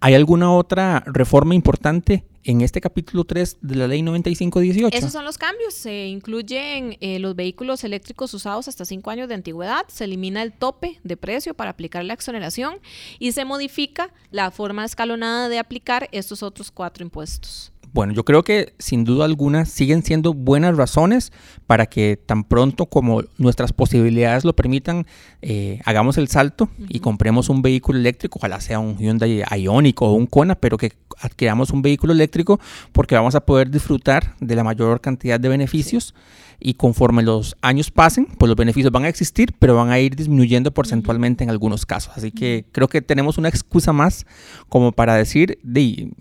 ¿Hay 0.02 0.14
alguna 0.14 0.52
otra 0.52 1.06
reforma 1.08 1.56
importante 1.56 2.26
en 2.46 2.62
este 2.62 2.80
capítulo 2.80 3.26
3 3.26 3.58
de 3.62 3.76
la 3.76 3.88
ley 3.88 4.02
9518? 4.04 4.96
Esos 4.96 5.12
son 5.12 5.26
los 5.26 5.38
cambios. 5.38 5.74
Se 5.74 6.08
incluyen 6.08 6.98
eh, 7.02 7.20
los 7.20 7.36
vehículos 7.36 7.84
eléctricos 7.84 8.34
usados 8.34 8.68
hasta 8.68 8.86
5 8.86 9.10
años 9.10 9.28
de 9.28 9.36
antigüedad, 9.36 9.86
se 9.88 10.06
elimina 10.06 10.44
el 10.44 10.54
tope 10.54 11.00
de 11.04 11.18
precio 11.18 11.54
para 11.56 11.72
aplicar 11.72 12.06
la 12.06 12.14
exoneración 12.14 12.80
y 13.20 13.32
se 13.32 13.46
modifica 13.46 14.14
la 14.32 14.52
forma 14.52 14.86
escalonada 14.86 15.50
de 15.50 15.60
aplicar 15.60 16.08
estos 16.12 16.44
otros 16.44 16.72
cuatro 16.72 17.04
impuestos. 17.04 17.72
Bueno, 17.96 18.12
yo 18.12 18.26
creo 18.26 18.44
que 18.44 18.74
sin 18.78 19.06
duda 19.06 19.24
alguna 19.24 19.64
siguen 19.64 20.04
siendo 20.04 20.34
buenas 20.34 20.76
razones 20.76 21.32
para 21.66 21.86
que 21.86 22.18
tan 22.18 22.44
pronto 22.44 22.88
como 22.88 23.24
nuestras 23.38 23.72
posibilidades 23.72 24.44
lo 24.44 24.54
permitan, 24.54 25.08
eh, 25.42 25.80
hagamos 25.86 26.18
el 26.18 26.28
salto 26.28 26.68
y 26.90 27.00
compremos 27.00 27.48
un 27.48 27.62
vehículo 27.62 27.98
eléctrico, 27.98 28.38
ojalá 28.38 28.60
sea 28.60 28.80
un 28.80 28.98
Hyundai 28.98 29.44
Ioniq 29.50 30.02
o 30.02 30.12
un 30.12 30.28
Kona, 30.28 30.56
pero 30.56 30.76
que 30.76 30.92
adquiramos 31.22 31.70
un 31.70 31.82
vehículo 31.82 32.12
eléctrico 32.12 32.60
porque 32.92 33.16
vamos 33.16 33.34
a 33.34 33.46
poder 33.46 33.72
disfrutar 33.72 34.36
de 34.42 34.58
la 34.58 34.66
mayor 34.66 35.00
cantidad 35.00 35.40
de 35.40 35.48
beneficios 35.48 36.14
y 36.60 36.76
conforme 36.76 37.24
los 37.24 37.56
años 37.62 37.92
pasen, 37.92 38.26
pues 38.26 38.48
los 38.48 38.56
beneficios 38.56 38.92
van 38.92 39.06
a 39.06 39.10
existir, 39.10 39.54
pero 39.60 39.76
van 39.76 39.90
a 39.90 40.00
ir 40.00 40.16
disminuyendo 40.16 40.74
porcentualmente 40.74 41.44
en 41.44 41.50
algunos 41.50 41.86
casos. 41.86 42.14
Así 42.16 42.32
que 42.32 42.66
creo 42.72 42.88
que 42.88 43.02
tenemos 43.02 43.38
una 43.38 43.50
excusa 43.50 43.94
más 43.94 44.26
como 44.70 44.92
para 44.92 45.16
decir, 45.16 45.60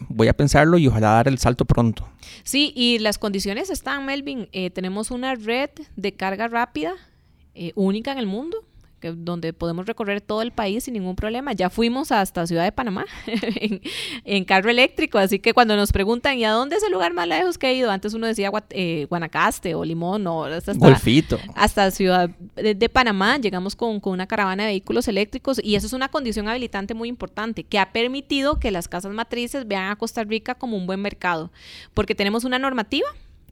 voy 0.09 0.29
a 0.29 0.35
pensarlo 0.35 0.79
y 0.79 0.88
ojalá 0.88 1.11
dar 1.11 1.29
el 1.29 1.38
salto 1.38 1.64
pronto. 1.64 2.09
Sí, 2.42 2.73
y 2.75 2.99
las 2.99 3.18
condiciones 3.18 3.70
están, 3.70 4.07
Melvin. 4.07 4.49
Eh, 4.53 4.70
tenemos 4.70 5.11
una 5.11 5.35
red 5.35 5.70
de 5.97 6.12
carga 6.12 6.49
rápida 6.49 6.94
eh, 7.55 7.73
única 7.75 8.12
en 8.12 8.18
el 8.18 8.27
mundo 8.27 8.64
donde 9.12 9.53
podemos 9.53 9.87
recorrer 9.87 10.21
todo 10.21 10.43
el 10.43 10.53
país 10.53 10.85
sin 10.85 10.95
ningún 10.95 11.17
problema. 11.17 11.53
Ya 11.53 11.71
fuimos 11.71 12.12
hasta 12.12 12.47
Ciudad 12.47 12.64
de 12.64 12.73
Panamá 12.73 13.05
en, 14.25 14.45
carro 14.45 14.71
eléctrico, 14.71 15.19
así 15.19 15.38
que 15.38 15.53
cuando 15.53 15.77
nos 15.77 15.93
preguntan, 15.93 16.38
¿y 16.38 16.45
a 16.45 16.51
dónde 16.51 16.77
es 16.77 16.83
el 16.83 16.93
lugar 16.93 17.12
más 17.14 17.29
lejos 17.29 17.59
que 17.59 17.69
he 17.69 17.75
ido? 17.75 17.90
Antes 17.90 18.14
uno 18.14 18.27
decía 18.27 18.51
eh, 18.71 19.07
Guanacaste 19.09 19.75
o 19.75 19.85
Limón 19.85 20.27
o 20.27 20.45
hasta, 20.45 20.75
Golfito. 20.75 21.38
hasta 21.55 21.90
Ciudad 21.90 22.31
de, 22.57 22.88
Panamá. 22.88 23.38
Llegamos 23.38 23.77
con, 23.77 24.01
con 24.01 24.12
una 24.12 24.27
caravana 24.27 24.64
de 24.64 24.71
vehículos 24.71 25.09
eléctricos 25.09 25.61
y 25.62 25.75
eso 25.75 25.87
es 25.87 25.93
una 25.93 26.09
condición 26.09 26.49
habilitante 26.49 26.95
muy 26.95 27.09
importante 27.09 27.64
que 27.64 27.79
ha 27.79 27.93
permitido 27.93 28.59
que 28.61 28.71
las 28.71 28.88
casas 28.88 29.12
matrices 29.12 29.67
vean 29.67 29.90
a 29.90 29.97
Costa 29.97 30.25
Rica 30.25 30.55
como 30.55 30.77
un 30.77 30.87
buen 30.87 31.01
mercado, 31.01 31.51
porque 31.95 32.14
tenemos 32.14 32.45
una 32.45 32.59
normativa 32.59 33.07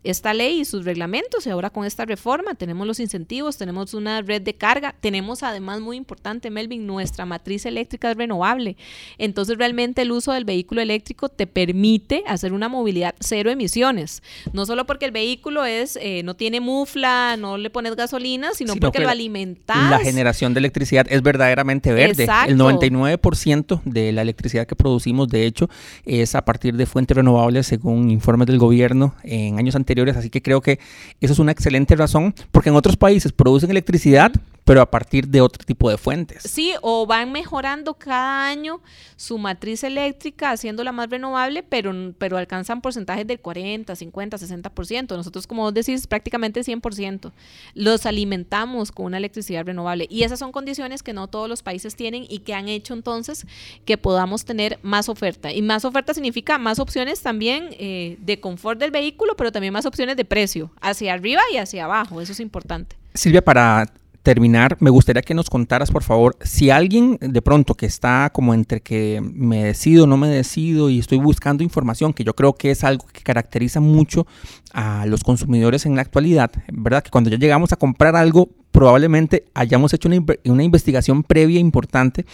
esta 0.05 0.35
ley 0.35 0.61
y 0.61 0.65
sus 0.65 0.85
reglamentos 0.85 1.47
y 1.47 1.51
ahora 1.51 1.71
con 1.71 1.85
esta 1.85 2.05
reforma 2.05 2.55
tenemos 2.55 2.87
los 2.87 2.99
incentivos, 2.99 3.57
tenemos 3.57 3.95
una 3.95 4.21
red 4.23 4.43
de 4.43 4.55
carga, 4.55 4.95
tenemos 5.01 5.43
además 5.43 5.81
muy 5.81 5.97
importante, 5.97 6.51
Melvin, 6.51 6.87
nuestra 6.87 7.25
matriz 7.25 7.67
eléctrica 7.67 8.11
es 8.11 8.17
renovable. 8.17 8.77
Entonces 9.19 9.59
realmente 9.59 10.03
el 10.03 10.11
uso 10.11 10.33
del 10.33 10.45
vehículo 10.45 10.81
eléctrico 10.81 11.29
te 11.29 11.47
permite 11.47 12.25
hacer 12.27 12.53
una 12.53 12.69
movilidad 12.69 13.15
cero 13.21 13.51
emisiones. 13.51 14.23
No 14.53 14.67
solo 14.67 14.87
porque 14.87 15.05
el 15.05 15.12
vehículo 15.12 15.65
es 15.65 15.97
eh, 16.01 16.23
no 16.25 16.35
tiene 16.35 16.61
mufla, 16.61 17.37
no 17.37 17.57
le 17.57 17.71
pones 17.71 17.95
gasolina, 17.95 18.53
sino, 18.55 18.75
porque 18.77 19.01
lo 19.01 19.09
alimentas. 19.09 19.91
La 19.91 20.01
generación 20.01 20.55
de 20.55 20.59
electricidad 20.59 21.07
es 21.09 21.23
verdaderamente 21.23 21.93
verde. 21.93 22.27
El 22.49 22.59
99% 22.59 23.83
de 23.85 24.12
la 24.12 24.23
electricidad 24.23 24.67
que 24.67 24.75
producimos, 24.75 25.29
de 25.29 25.47
hecho, 25.47 25.69
es 26.05 26.35
a 26.35 26.45
partir 26.45 26.77
de 26.77 26.87
fuentes 26.87 27.17
renovables 27.17 27.67
según 27.67 28.11
informes 28.11 28.47
del 28.47 28.59
gobierno 28.59 29.15
en 29.23 29.59
años 29.59 29.77
anteriores 29.77 29.91
así 30.16 30.31
que 30.31 30.42
creo 30.42 30.61
que 30.61 30.78
eso 31.20 31.33
es 31.33 31.38
una 31.38 31.52
excelente 31.52 31.94
razón, 31.96 32.35
porque 32.50 32.70
en 32.70 32.76
otros 32.76 32.96
países 32.96 33.33
producen 33.33 33.70
electricidad, 33.70 34.33
pero 34.64 34.81
a 34.81 34.90
partir 34.90 35.29
de 35.29 35.40
otro 35.40 35.64
tipo 35.64 35.90
de 35.90 35.98
fuentes. 35.98 36.42
Sí, 36.44 36.72
o 36.83 37.07
van 37.07 37.33
mejorando 37.33 37.94
cada 37.94 38.46
año 38.46 38.81
su 39.16 39.38
matriz 39.38 39.83
eléctrica, 39.85 40.51
haciéndola 40.51 40.92
más 40.92 41.11
renovable, 41.11 41.62
pero, 41.62 41.92
pero 42.18 42.37
alcanzan 42.37 42.81
porcentajes 42.81 43.27
del 43.27 43.40
40, 43.40 43.94
50, 43.94 44.37
60%. 44.37 45.16
Nosotros, 45.16 45.46
como 45.46 45.62
vos 45.62 45.75
decís, 45.75 46.07
prácticamente 46.07 46.61
100%. 46.61 47.33
Los 47.75 48.07
alimentamos 48.07 48.92
con 48.92 49.07
una 49.07 49.18
electricidad 49.18 49.64
renovable. 49.64 50.07
Y 50.09 50.22
esas 50.22 50.38
son 50.38 50.53
condiciones 50.53 51.03
que 51.03 51.12
no 51.12 51.27
todos 51.27 51.48
los 51.48 51.62
países 51.62 51.96
tienen 51.96 52.25
y 52.29 52.40
que 52.40 52.55
han 52.55 52.68
hecho 52.68 52.94
entonces 52.94 53.46
que 53.85 53.98
podamos 53.98 54.44
tener 54.44 54.79
más 54.83 55.09
oferta. 55.09 55.53
Y 55.53 55.62
más 55.62 55.85
oferta 55.85 56.14
significa 56.14 56.59
más 56.59 56.79
opciones 56.79 57.20
también 57.20 57.70
eh, 57.79 58.16
de 58.20 58.40
confort 58.40 58.79
del 58.79 58.90
vehículo, 58.90 59.37
pero 59.37 59.51
también 59.51 59.72
más 59.72 59.87
opciones 59.87 60.16
de 60.16 60.25
precio, 60.25 60.70
hacia 60.81 61.12
arriba 61.12 61.42
y 61.53 61.57
hacia 61.57 61.85
abajo. 61.85 62.20
Eso 62.20 62.33
es 62.33 62.40
importante. 62.40 62.96
Silvia, 63.14 63.42
para 63.42 63.87
terminar, 64.23 64.77
me 64.81 64.91
gustaría 64.91 65.23
que 65.23 65.35
nos 65.35 65.51
contaras, 65.51 65.91
por 65.91 66.03
favor, 66.03 66.37
si 66.43 66.71
alguien 66.71 67.19
de 67.21 67.43
pronto 67.43 67.75
que 67.75 67.87
está 67.87 68.31
como 68.33 68.55
entre 68.55 68.81
que 68.81 69.21
me 69.23 69.65
decido, 69.65 70.07
no 70.07 70.17
me 70.17 70.29
decido 70.29 70.91
y 70.91 70.99
estoy 70.99 71.19
buscando 71.19 71.63
información, 71.65 72.13
que 72.13 72.25
yo 72.25 72.35
creo 72.35 72.55
que 72.55 72.71
es 72.71 72.85
algo 72.85 73.07
que 73.13 73.23
caracteriza 73.23 73.81
mucho 73.81 74.27
a 74.73 75.07
los 75.07 75.25
consumidores 75.25 75.87
en 75.87 75.97
la 75.97 76.03
actualidad, 76.03 76.53
¿verdad? 76.73 77.03
Que 77.03 77.11
cuando 77.11 77.31
ya 77.31 77.37
llegamos 77.37 77.73
a 77.73 77.77
comprar 77.77 78.15
algo, 78.15 78.49
probablemente 78.71 79.45
hayamos 79.55 79.93
hecho 79.93 80.09
una, 80.09 80.25
una 80.45 80.63
investigación 80.63 81.25
previa 81.25 81.59
importante 81.59 82.25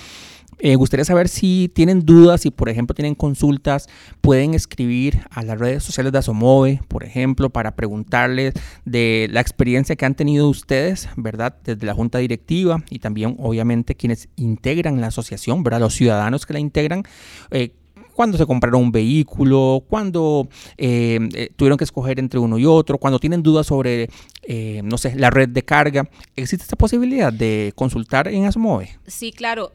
eh, 0.60 0.74
gustaría 0.74 1.04
saber 1.04 1.28
si 1.28 1.70
tienen 1.72 2.04
dudas, 2.04 2.40
si 2.40 2.50
por 2.50 2.68
ejemplo 2.68 2.94
tienen 2.94 3.14
consultas, 3.14 3.88
pueden 4.20 4.54
escribir 4.54 5.20
a 5.30 5.42
las 5.42 5.58
redes 5.58 5.84
sociales 5.84 6.12
de 6.12 6.18
Asomove, 6.18 6.80
por 6.88 7.04
ejemplo, 7.04 7.50
para 7.50 7.76
preguntarles 7.76 8.54
de 8.84 9.28
la 9.30 9.40
experiencia 9.40 9.94
que 9.96 10.04
han 10.04 10.14
tenido 10.14 10.48
ustedes, 10.48 11.08
¿verdad? 11.16 11.56
Desde 11.62 11.86
la 11.86 11.94
junta 11.94 12.18
directiva 12.18 12.82
y 12.90 12.98
también 12.98 13.36
obviamente 13.38 13.94
quienes 13.94 14.28
integran 14.36 15.00
la 15.00 15.08
asociación, 15.08 15.62
¿verdad? 15.62 15.80
Los 15.80 15.94
ciudadanos 15.94 16.44
que 16.44 16.52
la 16.52 16.58
integran. 16.58 17.04
Eh, 17.50 17.72
cuando 18.14 18.36
se 18.36 18.46
compraron 18.46 18.82
un 18.82 18.90
vehículo, 18.90 19.84
cuando 19.88 20.48
eh, 20.76 21.50
tuvieron 21.54 21.78
que 21.78 21.84
escoger 21.84 22.18
entre 22.18 22.40
uno 22.40 22.58
y 22.58 22.66
otro, 22.66 22.98
cuando 22.98 23.20
tienen 23.20 23.44
dudas 23.44 23.68
sobre, 23.68 24.10
no 24.82 24.98
sé, 24.98 25.14
la 25.14 25.30
red 25.30 25.50
de 25.50 25.62
carga. 25.62 26.10
¿Existe 26.34 26.64
esta 26.64 26.74
posibilidad 26.74 27.32
de 27.32 27.72
consultar 27.76 28.26
en 28.26 28.46
Asomove? 28.46 28.98
Sí, 29.06 29.30
claro 29.30 29.70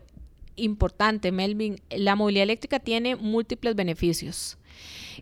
importante, 0.55 1.31
Melvin, 1.31 1.81
la 1.89 2.15
movilidad 2.15 2.43
eléctrica 2.43 2.79
tiene 2.79 3.15
múltiples 3.15 3.75
beneficios. 3.75 4.57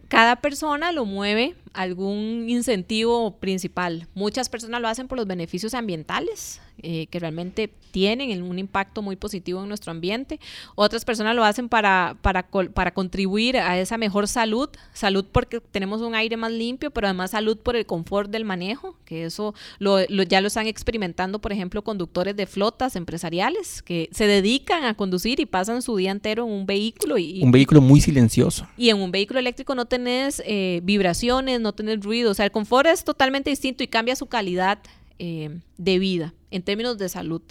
Cada 0.08 0.38
persona 0.38 0.92
lo 0.92 1.06
mueve 1.06 1.56
algún 1.74 2.46
incentivo 2.50 3.38
principal. 3.38 4.08
Muchas 4.14 4.50
personas 4.50 4.82
lo 4.82 4.88
hacen 4.88 5.08
por 5.08 5.18
los 5.18 5.28
beneficios 5.28 5.74
ambientales, 5.74 6.62
eh, 6.84 7.08
que 7.08 7.20
realmente 7.20 7.72
tienen 7.92 8.42
un 8.42 8.58
impacto 8.58 9.02
muy 9.02 9.16
positivo 9.16 9.62
en 9.62 9.68
nuestro 9.68 9.92
ambiente. 9.92 10.40
Otras 10.76 11.06
personas 11.06 11.36
lo 11.36 11.44
hacen 11.44 11.70
para, 11.70 12.18
para, 12.22 12.48
para 12.48 12.94
contribuir 12.94 13.58
a 13.58 13.78
esa 13.78 13.98
mejor 13.98 14.28
salud, 14.28 14.70
salud 14.94 15.26
porque 15.32 15.60
tenemos 15.60 16.02
un 16.02 16.16
aire 16.16 16.38
más 16.38 16.52
limpio, 16.52 16.90
pero 16.92 17.08
además 17.08 17.32
salud 17.32 17.58
por 17.58 17.76
el 17.76 17.86
confort 17.86 18.32
del 18.32 18.46
manejo, 18.46 18.96
que 19.06 19.26
eso 19.26 19.54
lo, 19.78 20.02
ya 20.06 20.42
lo 20.42 20.48
están 20.48 20.68
experimentando, 20.68 21.40
por 21.40 21.52
ejemplo, 21.52 21.84
conductores 21.84 22.36
de 22.36 22.48
flotas 22.48 22.96
empresariales 22.96 23.82
que 23.82 24.10
se 24.12 24.26
dedican 24.26 24.86
a 24.86 24.96
conducir 24.96 25.40
y 25.40 25.46
pasan 25.46 25.82
su 25.82 25.96
día 25.98 26.12
entero 26.12 26.46
en 26.46 26.52
un 26.52 26.66
vehículo. 26.66 27.18
Y, 27.18 27.44
un 27.44 27.52
vehículo 27.52 27.82
muy 27.82 28.02
silencioso. 28.02 28.68
Y 28.78 28.90
en 28.90 29.02
un 29.02 29.12
vehículo 29.12 29.40
eléctrico 29.40 29.76
no 29.76 29.86
tenés 29.86 30.42
eh, 30.46 30.80
vibraciones, 30.84 31.60
no 31.60 31.74
tenés 31.74 32.00
ruido, 32.02 32.32
o 32.32 32.34
sea, 32.34 32.46
el 32.46 32.52
confort 32.52 32.88
es 32.88 33.04
totalmente 33.04 33.50
distinto 33.50 33.84
y 33.84 33.88
cambia 33.88 34.16
su 34.16 34.28
calidad 34.28 34.80
eh, 35.24 35.60
de 35.78 36.00
vida 36.00 36.34
en 36.50 36.64
términos 36.64 36.98
de 36.98 37.08
salud. 37.08 37.44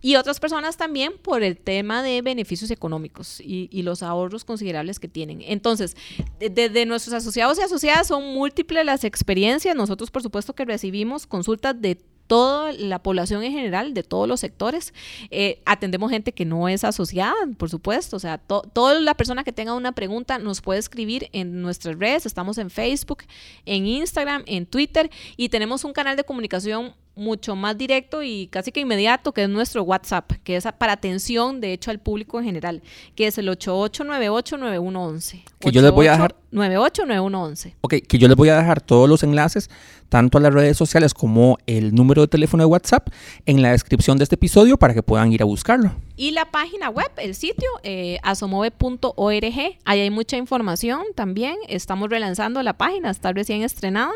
Y 0.00 0.14
otras 0.14 0.38
personas 0.38 0.76
también 0.76 1.14
por 1.20 1.42
el 1.42 1.56
tema 1.56 2.04
de 2.04 2.22
beneficios 2.22 2.70
económicos 2.70 3.40
y, 3.40 3.82
los 3.82 4.04
ahorros 4.04 4.44
considerables 4.44 5.00
que 5.00 5.08
tienen. 5.08 5.42
Entonces, 5.42 5.96
desde 6.38 6.86
nuestros 6.86 7.12
asociados 7.14 7.58
y 7.58 7.62
asociadas 7.62 8.06
son 8.06 8.32
múltiples 8.32 8.84
las 8.84 9.02
experiencias. 9.02 9.74
Nosotros, 9.74 10.12
por 10.12 10.22
supuesto, 10.22 10.54
que 10.54 10.64
recibimos 10.64 11.26
consultas 11.26 11.80
de 11.80 11.98
toda 12.30 12.72
la 12.72 13.02
población 13.02 13.42
en 13.42 13.50
general, 13.50 13.92
de 13.92 14.04
todos 14.04 14.28
los 14.28 14.38
sectores. 14.38 14.94
Eh, 15.32 15.60
atendemos 15.66 16.12
gente 16.12 16.30
que 16.30 16.44
no 16.44 16.68
es 16.68 16.84
asociada, 16.84 17.34
por 17.58 17.70
supuesto. 17.70 18.14
O 18.14 18.20
sea, 18.20 18.38
toda 18.38 18.94
la 19.00 19.14
persona 19.14 19.42
que 19.42 19.50
tenga 19.50 19.74
una 19.74 19.90
pregunta 19.90 20.38
nos 20.38 20.60
puede 20.60 20.78
escribir 20.78 21.28
en 21.32 21.60
nuestras 21.60 21.98
redes. 21.98 22.26
Estamos 22.26 22.58
en 22.58 22.70
Facebook, 22.70 23.24
en 23.66 23.84
Instagram, 23.84 24.44
en 24.46 24.64
Twitter 24.64 25.10
y 25.36 25.48
tenemos 25.48 25.82
un 25.82 25.92
canal 25.92 26.16
de 26.16 26.22
comunicación 26.22 26.94
mucho 27.20 27.54
más 27.54 27.78
directo 27.78 28.22
y 28.22 28.48
casi 28.48 28.72
que 28.72 28.80
inmediato, 28.80 29.32
que 29.32 29.44
es 29.44 29.48
nuestro 29.48 29.82
WhatsApp, 29.82 30.32
que 30.42 30.56
es 30.56 30.66
para 30.78 30.94
atención, 30.94 31.60
de 31.60 31.72
hecho, 31.72 31.90
al 31.90 31.98
público 32.00 32.38
en 32.38 32.46
general, 32.46 32.82
que 33.14 33.26
es 33.26 33.36
el 33.38 33.48
88989111. 33.48 35.44
Que 35.60 35.70
yo 35.70 35.82
les 35.82 35.92
voy 35.92 36.06
a 36.08 36.12
dejar... 36.12 36.34
989111. 36.50 37.76
Ok, 37.82 37.94
que 38.08 38.18
yo 38.18 38.26
les 38.26 38.36
voy 38.36 38.48
a 38.48 38.56
dejar 38.56 38.80
todos 38.80 39.08
los 39.08 39.22
enlaces, 39.22 39.70
tanto 40.08 40.38
a 40.38 40.40
las 40.40 40.52
redes 40.52 40.76
sociales 40.76 41.14
como 41.14 41.58
el 41.66 41.94
número 41.94 42.22
de 42.22 42.28
teléfono 42.28 42.64
de 42.64 42.66
WhatsApp, 42.66 43.08
en 43.46 43.62
la 43.62 43.70
descripción 43.70 44.18
de 44.18 44.24
este 44.24 44.34
episodio 44.34 44.76
para 44.76 44.92
que 44.92 45.04
puedan 45.04 45.32
ir 45.32 45.42
a 45.42 45.44
buscarlo. 45.44 45.92
Y 46.16 46.32
la 46.32 46.50
página 46.50 46.90
web, 46.90 47.10
el 47.18 47.36
sitio, 47.36 47.68
eh, 47.84 48.18
asomove.org, 48.22 49.78
ahí 49.84 50.00
hay 50.00 50.10
mucha 50.10 50.36
información 50.36 51.02
también. 51.14 51.54
Estamos 51.68 52.10
relanzando 52.10 52.62
la 52.62 52.76
página, 52.76 53.10
está 53.10 53.32
recién 53.32 53.62
estrenada. 53.62 54.12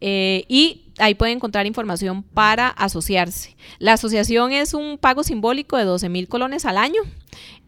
Eh, 0.00 0.44
y 0.48 0.89
ahí 1.00 1.14
pueden 1.14 1.36
encontrar 1.36 1.66
información 1.66 2.22
para 2.22 2.68
asociarse. 2.68 3.56
La 3.78 3.94
asociación 3.94 4.52
es 4.52 4.74
un 4.74 4.98
pago 4.98 5.22
simbólico 5.22 5.76
de 5.76 5.84
12 5.84 6.08
mil 6.08 6.28
colones 6.28 6.64
al 6.64 6.78
año 6.78 7.02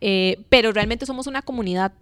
eh, 0.01 0.39
pero 0.49 0.73
realmente 0.73 1.07
somos 1.07 1.27
una 1.27 1.43
comunidad. 1.43 1.93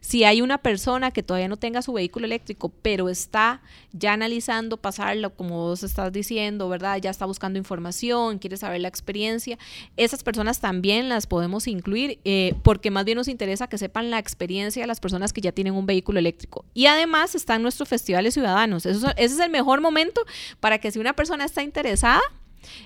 Si 0.00 0.24
hay 0.24 0.40
una 0.40 0.58
persona 0.58 1.10
que 1.10 1.22
todavía 1.22 1.48
no 1.48 1.56
tenga 1.56 1.82
su 1.82 1.92
vehículo 1.92 2.26
eléctrico, 2.26 2.72
pero 2.82 3.08
está 3.08 3.60
ya 3.92 4.12
analizando 4.12 4.76
pasarlo, 4.76 5.34
como 5.34 5.56
vos 5.56 5.82
estás 5.82 6.12
diciendo, 6.12 6.68
¿verdad? 6.68 6.98
Ya 7.00 7.10
está 7.10 7.26
buscando 7.26 7.58
información, 7.58 8.38
quiere 8.38 8.56
saber 8.56 8.80
la 8.80 8.88
experiencia, 8.88 9.58
esas 9.96 10.22
personas 10.22 10.60
también 10.60 11.08
las 11.08 11.26
podemos 11.26 11.66
incluir 11.66 12.18
eh, 12.24 12.54
porque 12.62 12.90
más 12.90 13.04
bien 13.04 13.16
nos 13.16 13.28
interesa 13.28 13.68
que 13.68 13.78
sepan 13.78 14.10
la 14.10 14.18
experiencia 14.18 14.82
de 14.82 14.86
las 14.86 15.00
personas 15.00 15.32
que 15.32 15.40
ya 15.40 15.52
tienen 15.52 15.74
un 15.74 15.86
vehículo 15.86 16.18
eléctrico. 16.18 16.64
Y 16.74 16.86
además 16.86 17.34
están 17.34 17.62
nuestros 17.62 17.88
festivales 17.88 18.34
ciudadanos. 18.34 18.86
ese 18.86 19.12
es 19.16 19.40
el 19.40 19.50
mejor 19.50 19.80
momento 19.80 20.22
para 20.60 20.78
que 20.78 20.90
si 20.90 20.98
una 20.98 21.14
persona 21.14 21.44
está 21.44 21.62
interesada, 21.62 22.20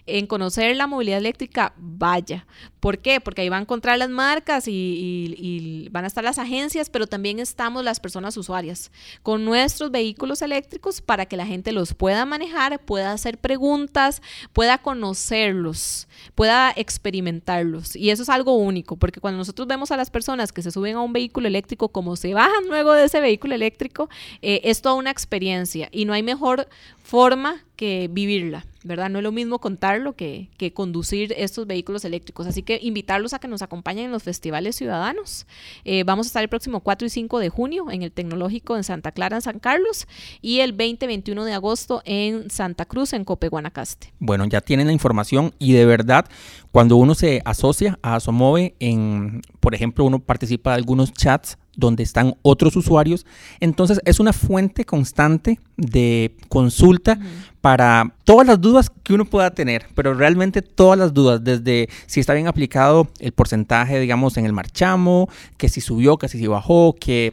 en 0.06 0.26
conocer 0.26 0.76
la 0.76 0.86
movilidad 0.86 1.18
eléctrica, 1.18 1.72
vaya. 1.76 2.46
¿Por 2.80 2.98
qué? 2.98 3.20
Porque 3.20 3.42
ahí 3.42 3.48
va 3.48 3.56
a 3.56 3.60
encontrar 3.60 3.98
las 3.98 4.08
marcas 4.08 4.64
y, 4.68 5.88
van 5.90 6.04
a 6.04 6.06
estar 6.06 6.22
las 6.22 6.38
agencias, 6.38 6.90
pero 6.90 7.06
también 7.06 7.38
estamos 7.38 7.82
las 7.82 7.98
personas 8.00 8.36
usuarias 8.36 8.92
con 9.22 9.44
nuestros 9.44 9.90
vehículos 9.90 10.42
eléctricos 10.42 11.00
para 11.00 11.26
que 11.26 11.36
la 11.36 11.46
gente 11.46 11.72
los 11.72 11.94
pueda 11.94 12.24
manejar, 12.24 12.78
pueda 12.84 13.12
hacer 13.12 13.38
preguntas, 13.38 14.22
pueda 14.52 14.78
conocerlos, 14.78 16.08
pueda 16.34 16.72
experimentarlos. 16.76 17.96
Y 17.96 18.10
eso 18.10 18.22
es 18.22 18.28
algo 18.28 18.56
único, 18.56 18.96
porque 18.96 19.20
cuando 19.20 19.38
nosotros 19.38 19.66
vemos 19.66 19.90
a 19.90 19.96
las 19.96 20.10
personas 20.10 20.52
que 20.52 20.62
se 20.62 20.70
suben 20.70 20.96
a 20.96 21.00
un 21.00 21.12
vehículo 21.12 21.48
eléctrico, 21.48 21.88
como 21.88 22.16
se 22.16 22.34
bajan 22.34 22.66
luego 22.68 22.92
de 22.92 23.04
ese 23.04 23.20
vehículo 23.20 23.54
eléctrico, 23.54 24.08
eh, 24.42 24.60
es 24.64 24.82
toda 24.82 24.94
una 24.94 25.10
experiencia 25.10 25.88
y 25.90 26.04
no 26.04 26.12
hay 26.12 26.22
mejor 26.22 26.68
forma 27.02 27.64
que 27.76 28.08
vivirla, 28.10 28.66
¿verdad? 28.88 29.08
No 29.10 29.18
es 29.18 29.22
lo 29.22 29.30
mismo 29.30 29.60
contarlo 29.60 30.16
que, 30.16 30.48
que 30.56 30.72
conducir 30.72 31.32
estos 31.36 31.66
vehículos 31.66 32.04
eléctricos. 32.04 32.46
Así 32.46 32.62
que 32.62 32.80
invitarlos 32.82 33.34
a 33.34 33.38
que 33.38 33.46
nos 33.46 33.62
acompañen 33.62 34.06
en 34.06 34.10
los 34.10 34.24
festivales 34.24 34.74
ciudadanos. 34.74 35.46
Eh, 35.84 36.02
vamos 36.04 36.26
a 36.26 36.28
estar 36.28 36.42
el 36.42 36.48
próximo 36.48 36.80
4 36.80 37.06
y 37.06 37.10
5 37.10 37.38
de 37.38 37.48
junio 37.50 37.90
en 37.90 38.02
el 38.02 38.10
Tecnológico 38.10 38.76
en 38.76 38.82
Santa 38.82 39.12
Clara, 39.12 39.36
en 39.36 39.42
San 39.42 39.60
Carlos, 39.60 40.08
y 40.40 40.60
el 40.60 40.72
20 40.72 41.06
21 41.06 41.44
de 41.44 41.52
agosto 41.52 42.02
en 42.04 42.50
Santa 42.50 42.86
Cruz, 42.86 43.12
en 43.12 43.24
Cope, 43.24 43.48
Guanacaste. 43.48 44.12
Bueno, 44.18 44.46
ya 44.46 44.60
tienen 44.60 44.86
la 44.86 44.92
información 44.92 45.54
y 45.58 45.72
de 45.72 45.84
verdad, 45.84 46.26
cuando 46.72 46.96
uno 46.96 47.14
se 47.14 47.42
asocia 47.44 47.98
a 48.02 48.16
Asomove, 48.16 48.74
en, 48.80 49.42
por 49.60 49.74
ejemplo, 49.74 50.04
uno 50.04 50.18
participa 50.18 50.70
de 50.70 50.76
algunos 50.76 51.12
chats 51.12 51.58
donde 51.78 52.02
están 52.02 52.34
otros 52.42 52.76
usuarios. 52.76 53.24
Entonces 53.60 54.00
es 54.04 54.18
una 54.18 54.32
fuente 54.32 54.84
constante 54.84 55.60
de 55.76 56.36
consulta 56.48 57.18
para 57.60 58.14
todas 58.24 58.46
las 58.46 58.60
dudas 58.60 58.90
que 58.90 59.14
uno 59.14 59.24
pueda 59.24 59.52
tener, 59.52 59.86
pero 59.94 60.12
realmente 60.12 60.60
todas 60.60 60.98
las 60.98 61.14
dudas, 61.14 61.42
desde 61.42 61.88
si 62.06 62.18
está 62.18 62.34
bien 62.34 62.48
aplicado 62.48 63.08
el 63.20 63.32
porcentaje, 63.32 64.00
digamos, 64.00 64.36
en 64.36 64.44
el 64.44 64.52
marchamo, 64.52 65.28
que 65.56 65.68
si 65.68 65.80
subió, 65.80 66.18
que 66.18 66.28
si 66.28 66.44
bajó, 66.48 66.96
que 66.98 67.32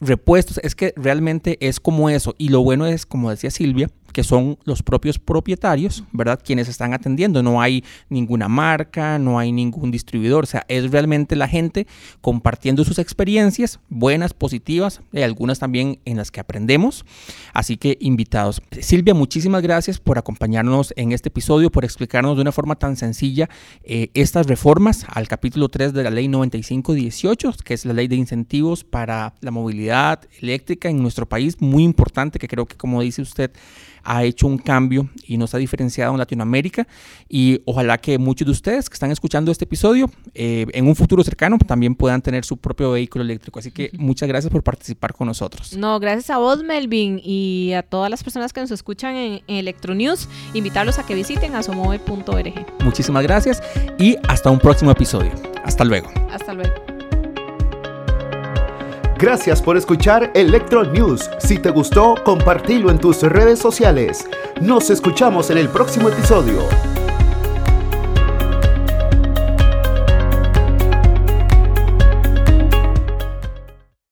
repuestos, 0.00 0.58
es 0.62 0.74
que 0.74 0.92
realmente 0.96 1.56
es 1.60 1.78
como 1.78 2.10
eso. 2.10 2.34
Y 2.38 2.48
lo 2.48 2.62
bueno 2.62 2.86
es, 2.86 3.06
como 3.06 3.30
decía 3.30 3.50
Silvia, 3.50 3.88
que 4.20 4.24
son 4.24 4.58
los 4.64 4.82
propios 4.82 5.18
propietarios, 5.18 6.04
¿verdad? 6.12 6.38
Quienes 6.44 6.68
están 6.68 6.92
atendiendo. 6.92 7.42
No 7.42 7.62
hay 7.62 7.82
ninguna 8.10 8.48
marca, 8.48 9.18
no 9.18 9.38
hay 9.38 9.50
ningún 9.50 9.90
distribuidor. 9.90 10.44
O 10.44 10.46
sea, 10.46 10.66
es 10.68 10.90
realmente 10.90 11.36
la 11.36 11.48
gente 11.48 11.86
compartiendo 12.20 12.84
sus 12.84 12.98
experiencias, 12.98 13.80
buenas, 13.88 14.34
positivas, 14.34 15.00
y 15.10 15.22
algunas 15.22 15.58
también 15.58 16.00
en 16.04 16.18
las 16.18 16.30
que 16.30 16.38
aprendemos. 16.38 17.06
Así 17.54 17.78
que 17.78 17.96
invitados. 17.98 18.60
Silvia, 18.82 19.14
muchísimas 19.14 19.62
gracias 19.62 19.98
por 19.98 20.18
acompañarnos 20.18 20.92
en 20.98 21.12
este 21.12 21.30
episodio, 21.30 21.70
por 21.70 21.86
explicarnos 21.86 22.36
de 22.36 22.42
una 22.42 22.52
forma 22.52 22.74
tan 22.74 22.96
sencilla 22.96 23.48
eh, 23.84 24.10
estas 24.12 24.48
reformas 24.48 25.06
al 25.08 25.28
capítulo 25.28 25.70
3 25.70 25.94
de 25.94 26.04
la 26.04 26.10
ley 26.10 26.28
9518, 26.28 27.54
que 27.64 27.72
es 27.72 27.86
la 27.86 27.94
ley 27.94 28.06
de 28.06 28.16
incentivos 28.16 28.84
para 28.84 29.32
la 29.40 29.50
movilidad 29.50 30.20
eléctrica 30.42 30.90
en 30.90 31.00
nuestro 31.00 31.26
país. 31.26 31.58
Muy 31.62 31.84
importante, 31.84 32.38
que 32.38 32.48
creo 32.48 32.66
que 32.66 32.76
como 32.76 33.00
dice 33.00 33.22
usted, 33.22 33.50
ha 34.10 34.24
hecho 34.24 34.48
un 34.48 34.58
cambio 34.58 35.08
y 35.24 35.36
nos 35.36 35.54
ha 35.54 35.58
diferenciado 35.58 36.10
en 36.10 36.18
Latinoamérica. 36.18 36.88
Y 37.28 37.62
ojalá 37.64 37.96
que 37.98 38.18
muchos 38.18 38.44
de 38.44 38.50
ustedes 38.50 38.90
que 38.90 38.94
están 38.94 39.12
escuchando 39.12 39.52
este 39.52 39.64
episodio 39.64 40.10
eh, 40.34 40.66
en 40.72 40.88
un 40.88 40.96
futuro 40.96 41.22
cercano 41.22 41.58
también 41.58 41.94
puedan 41.94 42.20
tener 42.20 42.44
su 42.44 42.56
propio 42.56 42.90
vehículo 42.90 43.22
eléctrico. 43.22 43.60
Así 43.60 43.70
que 43.70 43.90
muchas 43.96 44.28
gracias 44.28 44.50
por 44.50 44.64
participar 44.64 45.14
con 45.14 45.28
nosotros. 45.28 45.76
No, 45.76 46.00
gracias 46.00 46.30
a 46.30 46.38
vos, 46.38 46.64
Melvin, 46.64 47.20
y 47.22 47.72
a 47.72 47.84
todas 47.84 48.10
las 48.10 48.24
personas 48.24 48.52
que 48.52 48.60
nos 48.60 48.72
escuchan 48.72 49.14
en, 49.14 49.42
en 49.46 49.56
Electronews. 49.56 50.28
Invitarlos 50.54 50.98
a 50.98 51.06
que 51.06 51.14
visiten 51.14 51.54
asomove.org. 51.54 52.82
Muchísimas 52.82 53.22
gracias 53.22 53.62
y 53.96 54.16
hasta 54.28 54.50
un 54.50 54.58
próximo 54.58 54.90
episodio. 54.90 55.30
Hasta 55.64 55.84
luego. 55.84 56.10
Hasta 56.32 56.52
luego. 56.52 56.89
Gracias 59.20 59.60
por 59.60 59.76
escuchar 59.76 60.30
Electro 60.34 60.82
News. 60.82 61.28
Si 61.40 61.58
te 61.58 61.68
gustó, 61.68 62.14
compartilo 62.24 62.90
en 62.90 62.98
tus 62.98 63.22
redes 63.22 63.58
sociales. 63.58 64.26
Nos 64.62 64.88
escuchamos 64.88 65.50
en 65.50 65.58
el 65.58 65.68
próximo 65.68 66.08
episodio. 66.08 66.62